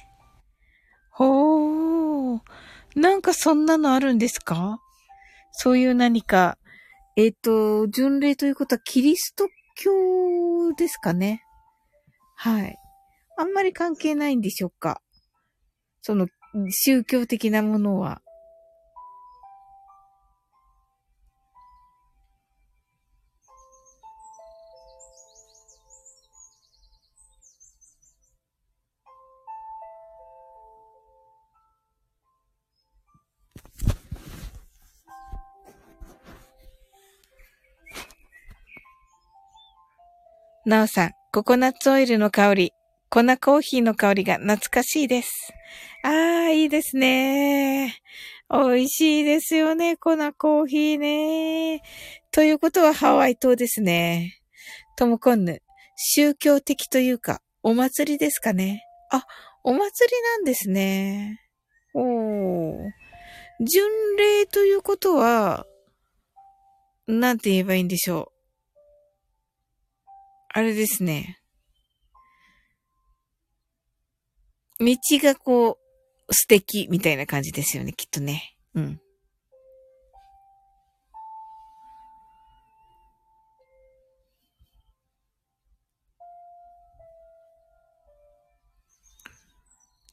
[1.11, 2.39] ほー。
[2.95, 4.79] なんかそんなのあるんですか？
[5.51, 6.57] そういう何か、
[7.15, 11.43] えっ、ー、と、巡礼ということはキリスト教ですかね？
[12.35, 12.77] はい。
[13.37, 15.01] あんまり関係ないんでしょうか？
[16.01, 16.27] その、
[16.69, 18.21] 宗教的なものは。
[40.65, 42.71] なおさん、ココナッツオイルの香り、
[43.09, 45.53] 粉コーヒーの香りが懐かしいです。
[46.05, 47.97] ああ、いいですね。
[48.49, 51.81] 美味しいですよね、粉コーヒーね。
[52.31, 54.39] ということはハワイ島ですね。
[54.95, 55.61] ともこんぬ、
[55.97, 58.85] 宗教的というか、お祭りですかね。
[59.11, 59.25] あ、
[59.65, 61.41] お祭りなんですね。
[61.93, 62.89] おー。
[63.59, 63.83] 巡
[64.17, 65.65] 礼ということは、
[67.05, 68.32] なんて言えばいいんでしょう。
[70.55, 71.39] あれですね。
[74.79, 75.79] 道がこ
[76.27, 78.55] う、素敵みたいな感じですよね、きっとね。
[78.75, 79.01] うん。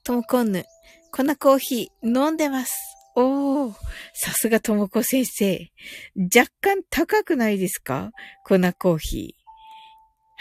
[0.03, 0.65] ともこんぬ、
[1.13, 2.73] 粉コーヒー飲んでます。
[3.15, 3.75] おー、
[4.15, 5.71] さすがともこ先生。
[6.35, 8.13] 若干高くないですか？
[8.45, 9.40] 粉コーヒー。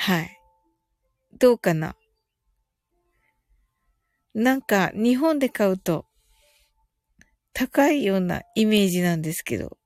[0.02, 0.40] はい。
[1.38, 1.94] どうかな？
[4.34, 6.06] なんか、日本で買うと、
[7.52, 9.78] 高いようなイメージなんですけど。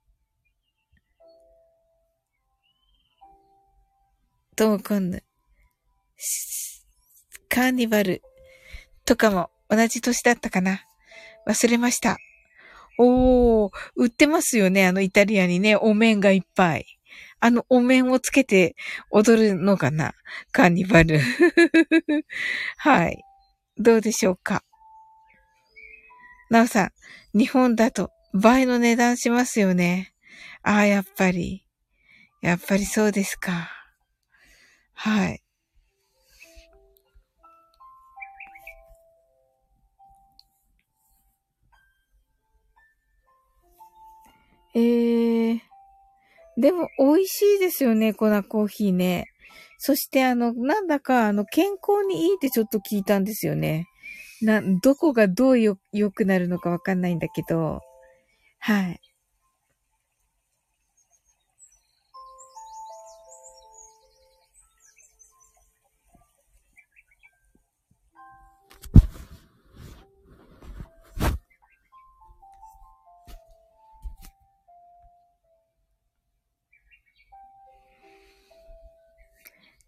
[4.56, 5.24] ともこんぬ。
[7.50, 8.22] カーニバル
[9.06, 10.82] とかも同じ年だったかな？
[11.48, 12.20] 忘れました。
[13.00, 14.86] おー、売ってますよね。
[14.86, 16.86] あのイタリアにね、お面がいっぱい。
[17.46, 18.74] あの、お面をつけて
[19.12, 20.14] 踊るのかな？
[20.54, 21.20] カーニバル。
[22.80, 23.22] はい。
[23.78, 24.64] どうでしょうか？
[26.50, 30.14] なおさん、日本だと倍の値段しますよね。
[30.62, 31.66] ああ、やっぱり。
[32.42, 33.70] やっぱりそうですか。
[34.94, 35.42] はい。
[44.76, 45.73] えー。
[46.58, 49.26] でも美味しいですよね、粉コーヒーね。
[49.78, 53.88] そしてあの、なんだかあの、健康にいいってちょっと聞いたんですよね。
[54.42, 57.82] な、どこがどうよ、良くなるのかわかんないんだけど。
[58.60, 59.00] はい。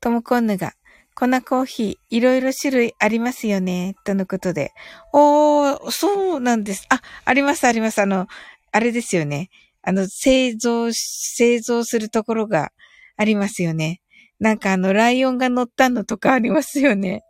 [0.06, 0.74] トムコンヌが、
[1.16, 4.72] 粉コーヒー、いろいろ種類ありますよね、とのことで。
[5.14, 6.86] おー、そうなんです。
[6.90, 8.04] あ、あります、あります。
[8.04, 8.28] あの、
[8.72, 9.50] あれですよね。
[9.82, 12.72] あの、製造、製造するところが
[13.18, 14.00] ありますよね。
[14.40, 17.24] なんかあの、ライオンが乗ったのとかありますよね。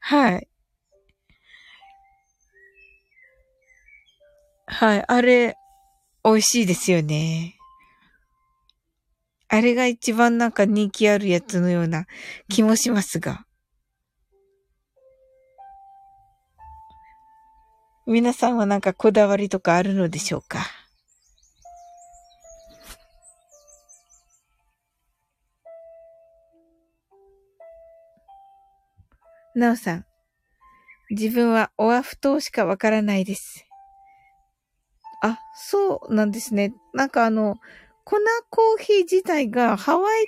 [0.00, 0.48] はい。
[4.66, 5.56] はい、あれ、
[6.22, 7.56] 美味しいですよね。
[9.52, 12.06] あれが一番なんか人気あるやつのような
[12.48, 13.44] 気もしますが。
[18.06, 20.60] 皆さんはなんかこだわりとかあるのでしょうか？
[29.56, 30.06] なおさん。
[31.10, 33.66] 自分はオアフ島しかわからないです。
[35.22, 36.72] あ、そうなんですね。
[36.94, 37.56] なんかあの、
[38.10, 38.16] 粉
[38.50, 40.26] コーヒー自体がハワイ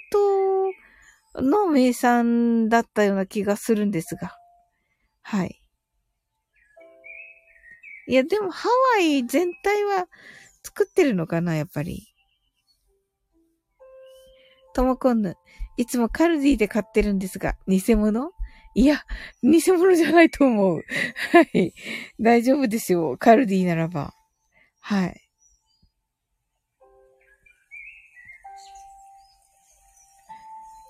[1.34, 4.38] 島の名産だったような気がするんですが。
[5.22, 5.60] はい。
[8.06, 10.06] いや、でもハワイ全体は
[10.62, 12.06] 作ってるのかな、やっぱり。
[14.74, 15.36] ともこんぬ。
[15.76, 18.30] いつもカルディで買ってるんですが、偽物？
[18.74, 19.02] いや、
[19.42, 20.84] 偽物じゃないと思う。
[21.32, 21.74] はい。
[22.20, 23.16] 大丈夫ですよ。
[23.18, 24.14] カルディならば。
[24.78, 25.21] はい。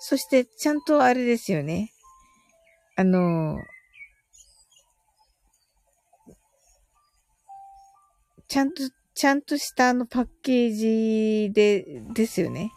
[0.05, 1.93] そして、ちゃんとあれですよね。
[2.97, 3.57] あの、
[8.49, 8.83] ちゃんと、
[9.15, 10.75] ちゃんとしたあのパッケー
[11.47, 12.73] ジで、ですよね。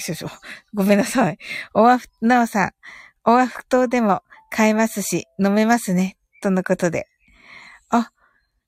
[0.00, 0.32] 少々、
[0.74, 1.38] ごめんなさい。
[1.74, 2.70] おわふ、なおさん、
[3.24, 6.16] おわふ糖でも買えますし、飲めますね。
[6.42, 7.06] とのことで。
[7.90, 8.10] あ、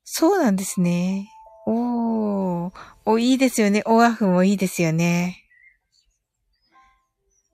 [0.05, 1.29] そうなんですね。
[1.67, 2.73] おー。
[3.05, 3.83] お、いいですよね。
[3.87, 5.45] おわふもいいですよね。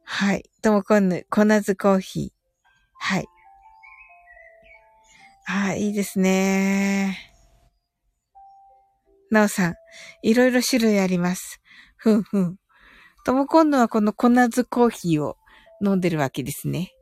[0.05, 0.51] はい。
[0.63, 2.39] ともこんぬ、粉酢コーヒー。
[2.99, 3.27] はい。
[5.47, 7.33] あ、いいですね。
[9.31, 9.75] なおさん、
[10.23, 11.61] いろいろ種類あります。
[11.97, 12.57] ふんふん。
[13.25, 15.37] とも今度はこの粉酢コーヒーを
[15.85, 16.93] 飲んでるわけですね。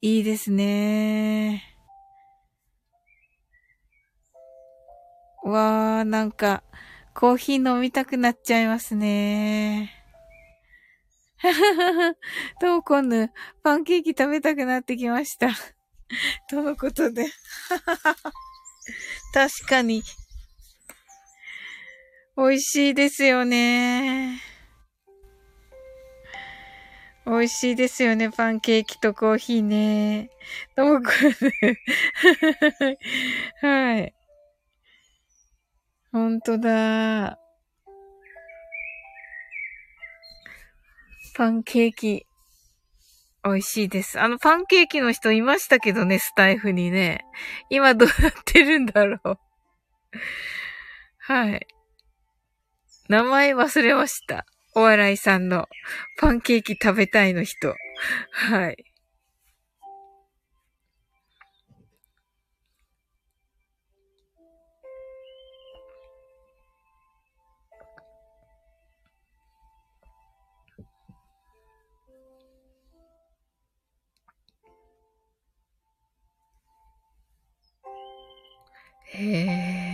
[0.00, 1.64] いいですね。
[5.42, 6.62] わー、なんか、
[7.14, 9.92] コーヒー飲みたくなっちゃいますね。
[11.38, 12.14] ははは
[12.60, 13.28] とも今度、
[13.62, 15.50] パンケーキ食べたくなってきました。
[16.48, 17.26] とのことで。
[19.34, 20.02] 確かに。
[22.36, 24.40] 美味しいですよね。
[27.28, 30.30] 美味しいですよね、パンケーキとコーヒーね。
[30.74, 31.10] ともこ
[33.60, 34.14] はい。
[36.10, 37.38] ほんとだ。
[41.36, 42.24] パンケーキ、
[43.44, 44.18] 美味しいです。
[44.18, 47.26] あの、パンケーキの人いましたけどね、スタイフにね。
[47.68, 49.38] 今どうなってるんだろう。
[51.18, 51.66] はい。
[53.10, 54.46] 名前忘れました。
[54.78, 55.66] お笑いさんの
[56.20, 57.74] パンケーキ食べたいの人。
[58.30, 58.84] はい。
[79.06, 79.87] へえ。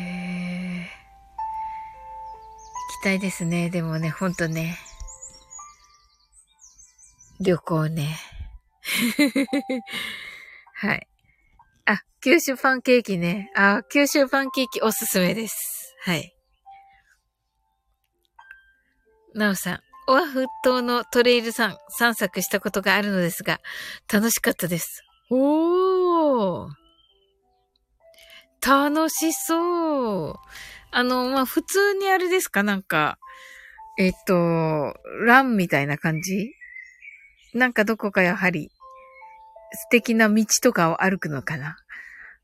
[3.05, 3.68] たいですね。
[3.68, 4.78] でもね、ほんとね。
[7.38, 8.16] 旅行ね。
[10.74, 11.07] はい。
[11.84, 13.52] あ、九州パンケーキね。
[13.55, 15.94] あ、九州パンケーキおすすめです。
[16.00, 16.34] はい。
[19.34, 23.61] なおさん、オアフ島のトレイルさん散策したことがあるのですが、
[24.11, 25.02] 楽しかったです。
[25.30, 26.70] おー。
[28.66, 30.34] 楽しそう。
[30.97, 32.62] あの、まあ、普通にあれですか？
[32.62, 33.18] なんか、
[33.99, 34.95] えっと、
[35.26, 36.55] ランみたいな感じ？
[37.53, 38.70] なんかどこかやはり
[39.72, 41.76] 素敵な道とかを歩くのかな？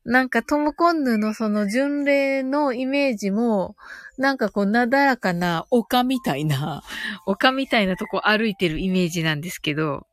[0.05, 3.76] なんかトムコンヌのその巡礼のイメージも、
[4.18, 6.82] なんかこうなだらかな丘みたいな、
[7.26, 10.09] 丘みたいなとこ歩いてるイメージなんですけど、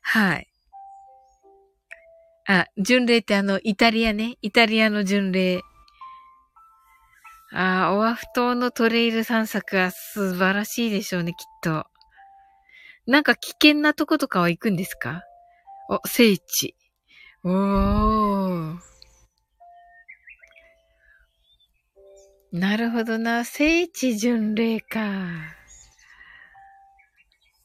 [0.00, 0.48] はい。
[2.46, 4.38] あ、巡礼ってあの、イタリアね？
[4.40, 5.60] イタリアの巡礼。
[7.52, 11.86] ああ、オアフ島のトレイル散策は素晴らしいでしょうね、きっと。
[13.06, 15.22] なんか危険なとことかは行くんですか？
[15.88, 16.74] お、聖地。
[17.42, 18.78] おー。
[22.52, 23.44] なるほどな。
[23.44, 25.00] 聖地巡礼か。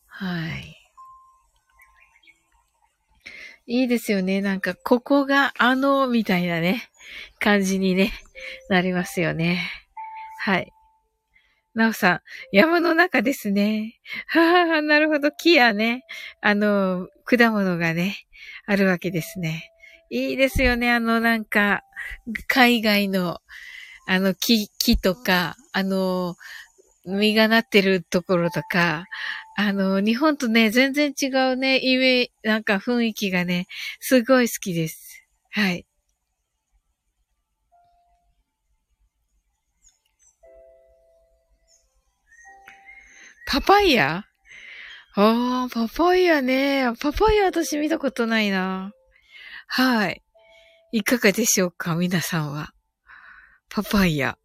[0.07, 0.82] はい。
[3.65, 4.41] いいですよね。
[4.41, 6.89] なんか、ここがあの、みたいなね、
[7.39, 8.11] 感じにね、
[8.69, 9.69] なりますよね。
[10.39, 10.73] はい。
[11.73, 13.99] なおさん、山の中ですね。
[14.27, 15.31] はあ、なるほど。
[15.31, 16.03] 木やね、
[16.41, 18.17] あの、果物がね、
[18.67, 19.71] あるわけですね。
[20.09, 20.91] いいですよね。
[20.91, 21.83] あの、なんか、
[22.47, 23.39] 海外の、
[24.07, 26.35] あの、木、木とか、あの、
[27.05, 29.05] 実がなってるところとか、
[29.55, 33.67] あの、日本とね、全然違うね、イメなんか雰囲気がね、
[33.99, 35.23] すごい好きです。
[35.51, 35.85] はい。
[43.45, 44.25] パパイヤ？
[45.15, 46.91] ああ、パパイヤね。
[46.99, 48.91] パパイヤ私見たことないな。
[49.67, 50.23] はい。
[50.91, 52.73] いかがでしょうか皆さんは。
[53.69, 54.39] パパイヤ。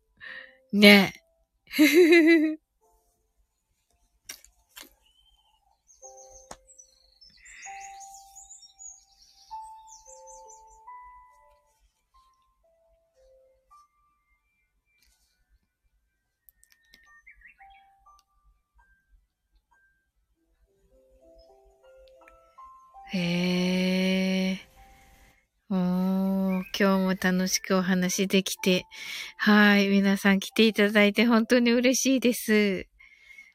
[0.75, 1.15] ね。
[1.71, 2.68] ふふふ
[23.11, 24.59] へえ。
[25.71, 28.85] おー、今日も楽しくお話できて。
[29.39, 29.89] はい。
[29.89, 32.87] 皆さん来ていただいて本当に嬉しいです。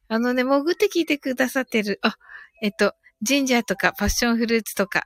[0.07, 1.99] あのね、潜って聞いてくださってる。
[2.01, 2.15] あ、
[2.63, 5.03] えっと、ジンジャーとかパッションフルーツとか。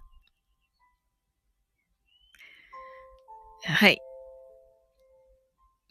[3.64, 4.00] はい。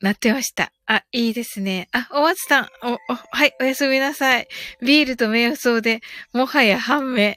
[0.03, 0.73] なってました。
[0.87, 1.89] あ、いいですね。
[1.93, 4.47] あ、お松さん、お、お、はい、おやすみなさい。
[4.83, 6.01] ビールと瞑想で、
[6.35, 7.29] もはや判明。
[7.29, 7.35] は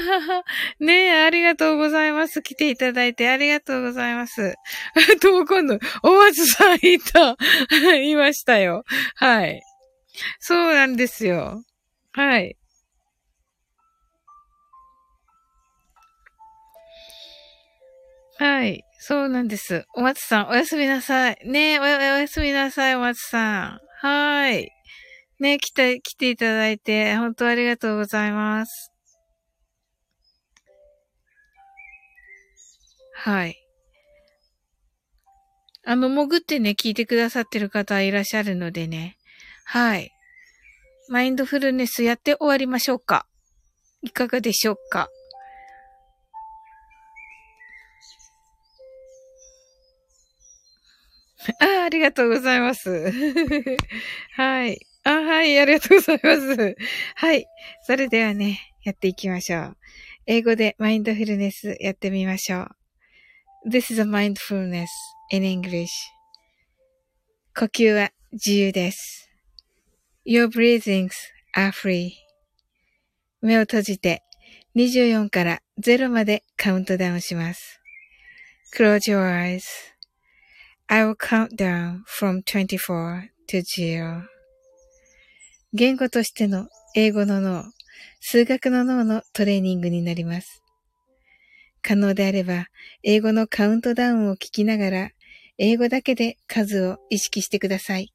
[0.00, 0.44] ははは。
[0.78, 2.40] ねえ、ありがとうございます。
[2.40, 4.54] 来ていただいてありがとうございます。
[5.20, 7.36] とも今度、お松さんいた。
[8.00, 8.84] いましたよ。
[9.16, 9.60] はい。
[10.38, 11.64] そうなんですよ。
[12.12, 12.56] はい。
[18.38, 18.84] はい。
[19.04, 19.84] そうなんです。
[19.94, 21.38] お松さん、おやすみなさい。
[21.44, 23.80] ねえ、おやすみなさい、お松さん。
[24.00, 24.70] はい。
[25.40, 28.92] ねえ、来て、来ていただいて、本当ありがとうございます。
[33.14, 33.56] はい。
[35.84, 39.16] あの、潜ってね、聞いてくださってる方いらっしゃるのでね。
[39.64, 40.12] はい。
[41.08, 43.26] マインドフルネスやって終わりましょうか。
[44.02, 45.08] いかがでしょうか。
[51.60, 53.10] あありがとうございます。
[54.36, 54.78] はい。
[55.04, 56.76] あはい、ありがとうございます。
[57.16, 57.46] はい。
[57.86, 59.76] それではね、やっていきましょう。
[60.26, 63.68] 英語でマインドフルネスやってみましょう。
[63.68, 64.86] This is a mindfulness
[65.30, 65.88] in English.
[67.58, 69.30] 呼吸は自由です。
[70.24, 71.10] Your breathings
[71.56, 72.12] are free.
[73.40, 74.22] 目を閉じて
[74.76, 77.80] 24から0までカウントダウンします。
[78.76, 79.91] Close your eyes.
[80.88, 84.22] I will count down from 24 to 0.
[85.72, 87.64] 言語としての英語の脳、
[88.20, 90.62] 数学の脳のトレーニングになります。
[91.82, 92.66] 可能であれば、
[93.02, 95.10] 英語のカウントダウンを聞きながら、
[95.58, 98.12] 英語だけで数を意識してください。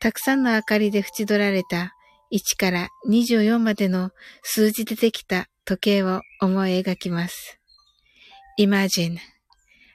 [0.00, 1.94] たくさんの明かりで縁取られた
[2.32, 4.10] 1から24までの
[4.42, 7.60] 数字でできた時計を思い描きます。
[8.58, 9.18] Imagine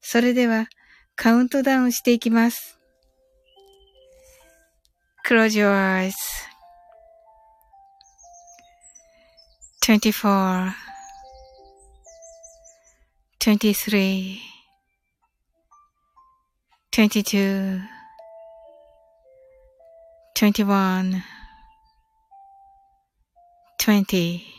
[0.00, 0.68] それでは
[1.16, 2.78] カウントダウンしていきます。
[5.26, 6.12] Close your eyes.
[9.82, 10.72] 24
[13.40, 14.38] 23
[16.92, 17.80] 22
[20.34, 21.22] 21
[23.78, 24.58] 20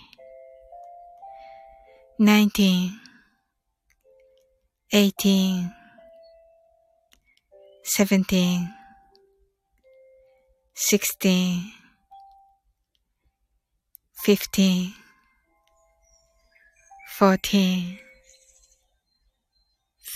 [2.19, 3.08] 19
[4.91, 5.71] 18
[7.83, 8.67] 17
[10.73, 11.73] 16
[14.23, 14.93] 15
[17.19, 17.99] 14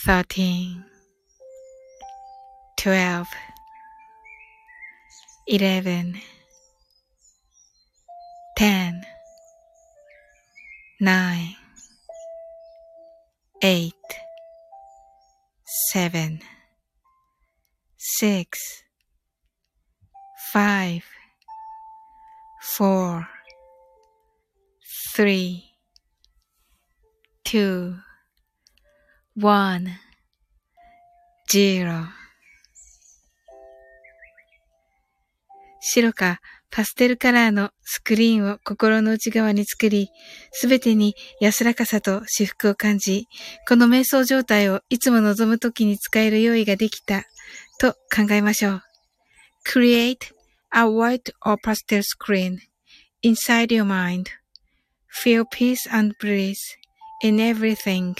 [0.05, 0.83] 13
[2.77, 3.27] 12
[5.47, 6.15] 11
[8.57, 9.01] 10
[10.99, 11.55] 9
[13.61, 13.93] 8
[15.75, 16.39] 7
[17.97, 18.45] 6
[20.53, 21.01] 5
[22.77, 23.25] 4
[25.15, 25.61] 3
[27.43, 27.95] 2
[29.35, 29.89] 1
[31.47, 32.07] 0
[35.81, 36.39] 白か
[36.75, 40.09] パステルカラーのスクリーンを心の内側に作り、
[40.51, 43.27] すべてに安らかさと至福を感じ、
[43.67, 47.25] この瞑想状態をいつも望む時に使える用意ができた
[47.79, 48.81] と考えましょう。
[49.67, 50.17] Create
[50.71, 52.57] a white or pastel screen
[53.21, 54.31] inside your mind.
[55.11, 56.55] Feel peace and bliss
[57.21, 58.15] in everything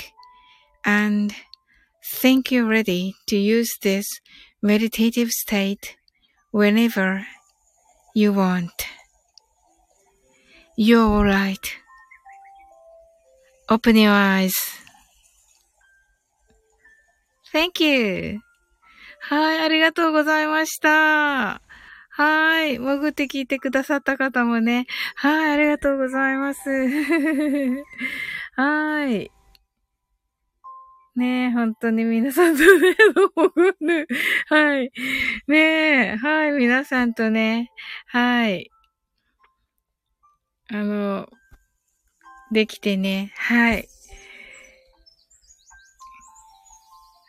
[0.85, 1.33] and
[2.21, 4.05] think you're ready to use this
[4.61, 5.95] meditative state
[6.51, 7.25] whenever
[8.13, 8.71] you want.
[10.77, 11.65] You're alright.
[13.69, 14.53] Open your eyes.
[17.51, 18.39] Thank you.
[19.19, 21.61] はい、ありがとうございました。
[22.09, 22.77] はい。
[22.77, 24.85] 潜って聞いてくださった方もね。
[25.15, 26.69] はい、ありがとうございます。
[28.55, 29.31] はい。
[31.15, 32.95] ねえ、本当に皆さんとね、
[33.35, 34.07] 潜る。
[34.47, 34.91] はい。
[35.47, 37.71] ねえ、はい、皆さんとね、
[38.07, 38.71] はい。
[40.69, 41.29] あの、
[42.51, 43.87] できてね、はい。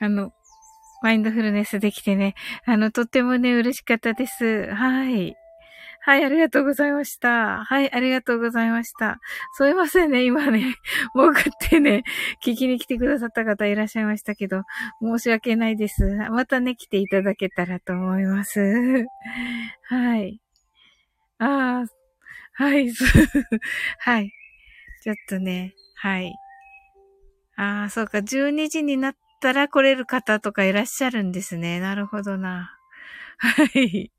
[0.00, 0.32] あの、
[1.02, 4.72] マインドフルネスできてね、あの、とってもね、嬉しかったです。
[4.72, 5.36] はい。
[6.04, 7.64] はい、ありがとうございました。
[7.64, 9.20] はい、ありがとうございました。
[9.56, 10.76] すいませんね、今ね、
[11.14, 11.34] 潜っ
[11.70, 12.02] てね、
[12.44, 14.64] 聞きに来てくださった方いらっしゃいましたけど、
[15.00, 16.04] 申し訳ないです。
[16.30, 18.60] またね、来ていただけたらと思います。
[19.88, 20.40] はい。
[21.38, 22.90] ああ、はい、
[24.00, 24.30] はい。
[25.02, 26.34] ちょっとね、はい。
[27.56, 31.80] ああ、そうか、12時になったら来れる方とかいらっしゃるんですね。
[31.80, 32.76] なるほどな。
[33.38, 34.13] はい。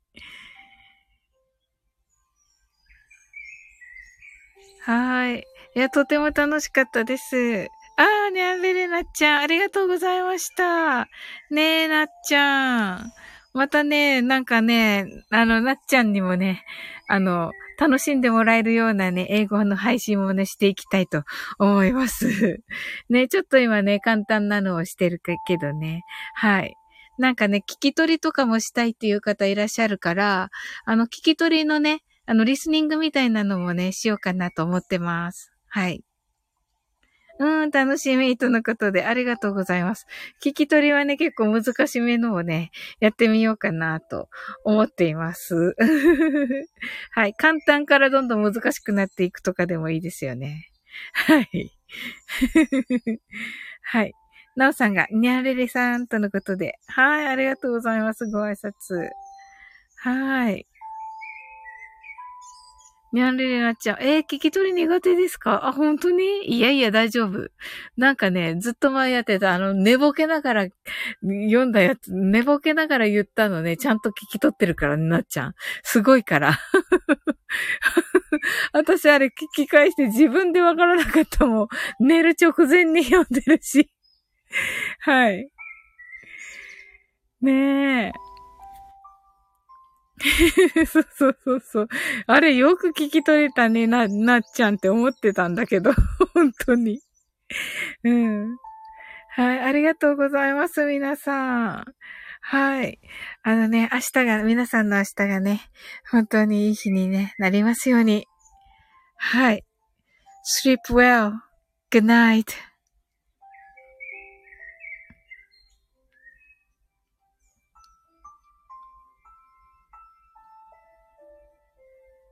[4.86, 5.44] はい。
[5.74, 7.68] いや、とても楽しかったです。
[7.96, 11.08] あー、にゃんべれなっちゃん、ありがとうございました。
[11.50, 13.12] ねえ、なっちゃん。
[13.52, 16.62] またね、なんかね、あの、なっちゃんにもね、
[17.08, 21.24] あの、楽しんでもらえるようなね、英語の配信もね、していきたいと
[21.58, 22.60] 思います。
[23.10, 26.04] ね、ちょっと今ね、簡単なのをしてるけどね。
[26.34, 26.76] はい。
[27.18, 30.50] なんかね、聞き取りとかもしたいっていう方いらっしゃるから、
[30.84, 35.52] あの、聞き取りのね、あの、リスニングみたいなのもね、しようかなと思ってます。
[35.68, 36.02] はい。
[37.38, 40.06] うん、楽しみとのことで、ありがとうございます。
[40.42, 44.28] 聞き取りはね、結構難しめのをね、やってみようかなと
[44.64, 45.74] 思っています。
[47.12, 47.34] はい。
[47.34, 50.70] 簡単からどんどん難しくなっていくとかでもいいですよね。
[51.12, 51.72] はい。
[53.82, 54.14] はい。
[54.56, 56.78] なおさんが、にゃれれさんとのことで。
[56.86, 58.26] はい、ありがとうございます。
[58.26, 59.10] ご挨拶。
[59.96, 60.66] はい。
[63.16, 63.96] にゃんれれなっちゃん。
[64.02, 65.66] えー、聞き取り苦手ですか？
[65.66, 66.54] あ、本当に？
[66.54, 67.48] いやいや、大丈夫。
[67.96, 70.66] なんかね、ずっと前やってた、あの、寝ぼけながら
[71.22, 75.54] 読んだやつ、寝ぼけながら言ったのね、ちゃんと聞き取ってるから、なっちゃん。
[75.82, 76.58] すごいから。
[78.74, 81.68] 私あれ聞き返して自分でわからなかったもん。
[82.00, 83.90] 寝る直前に読んでるし。
[85.00, 85.48] はい。
[87.40, 88.25] ねえ。
[90.86, 91.88] そうそうそうそう。
[92.26, 95.92] あれよく聞き取れたね、な、なっちゃんって思ってたんだけど、
[96.34, 97.00] 本当に。
[98.04, 98.56] うん。
[99.30, 101.84] はい、ありがとうございます、皆さん。
[102.40, 102.98] はい。
[103.42, 105.60] あのね、明日が、皆さんの明日がね、
[106.10, 108.26] 本当にいい日にね、なりますように。
[109.16, 109.64] はい。
[110.64, 111.32] sleep well.
[111.90, 112.75] Good night.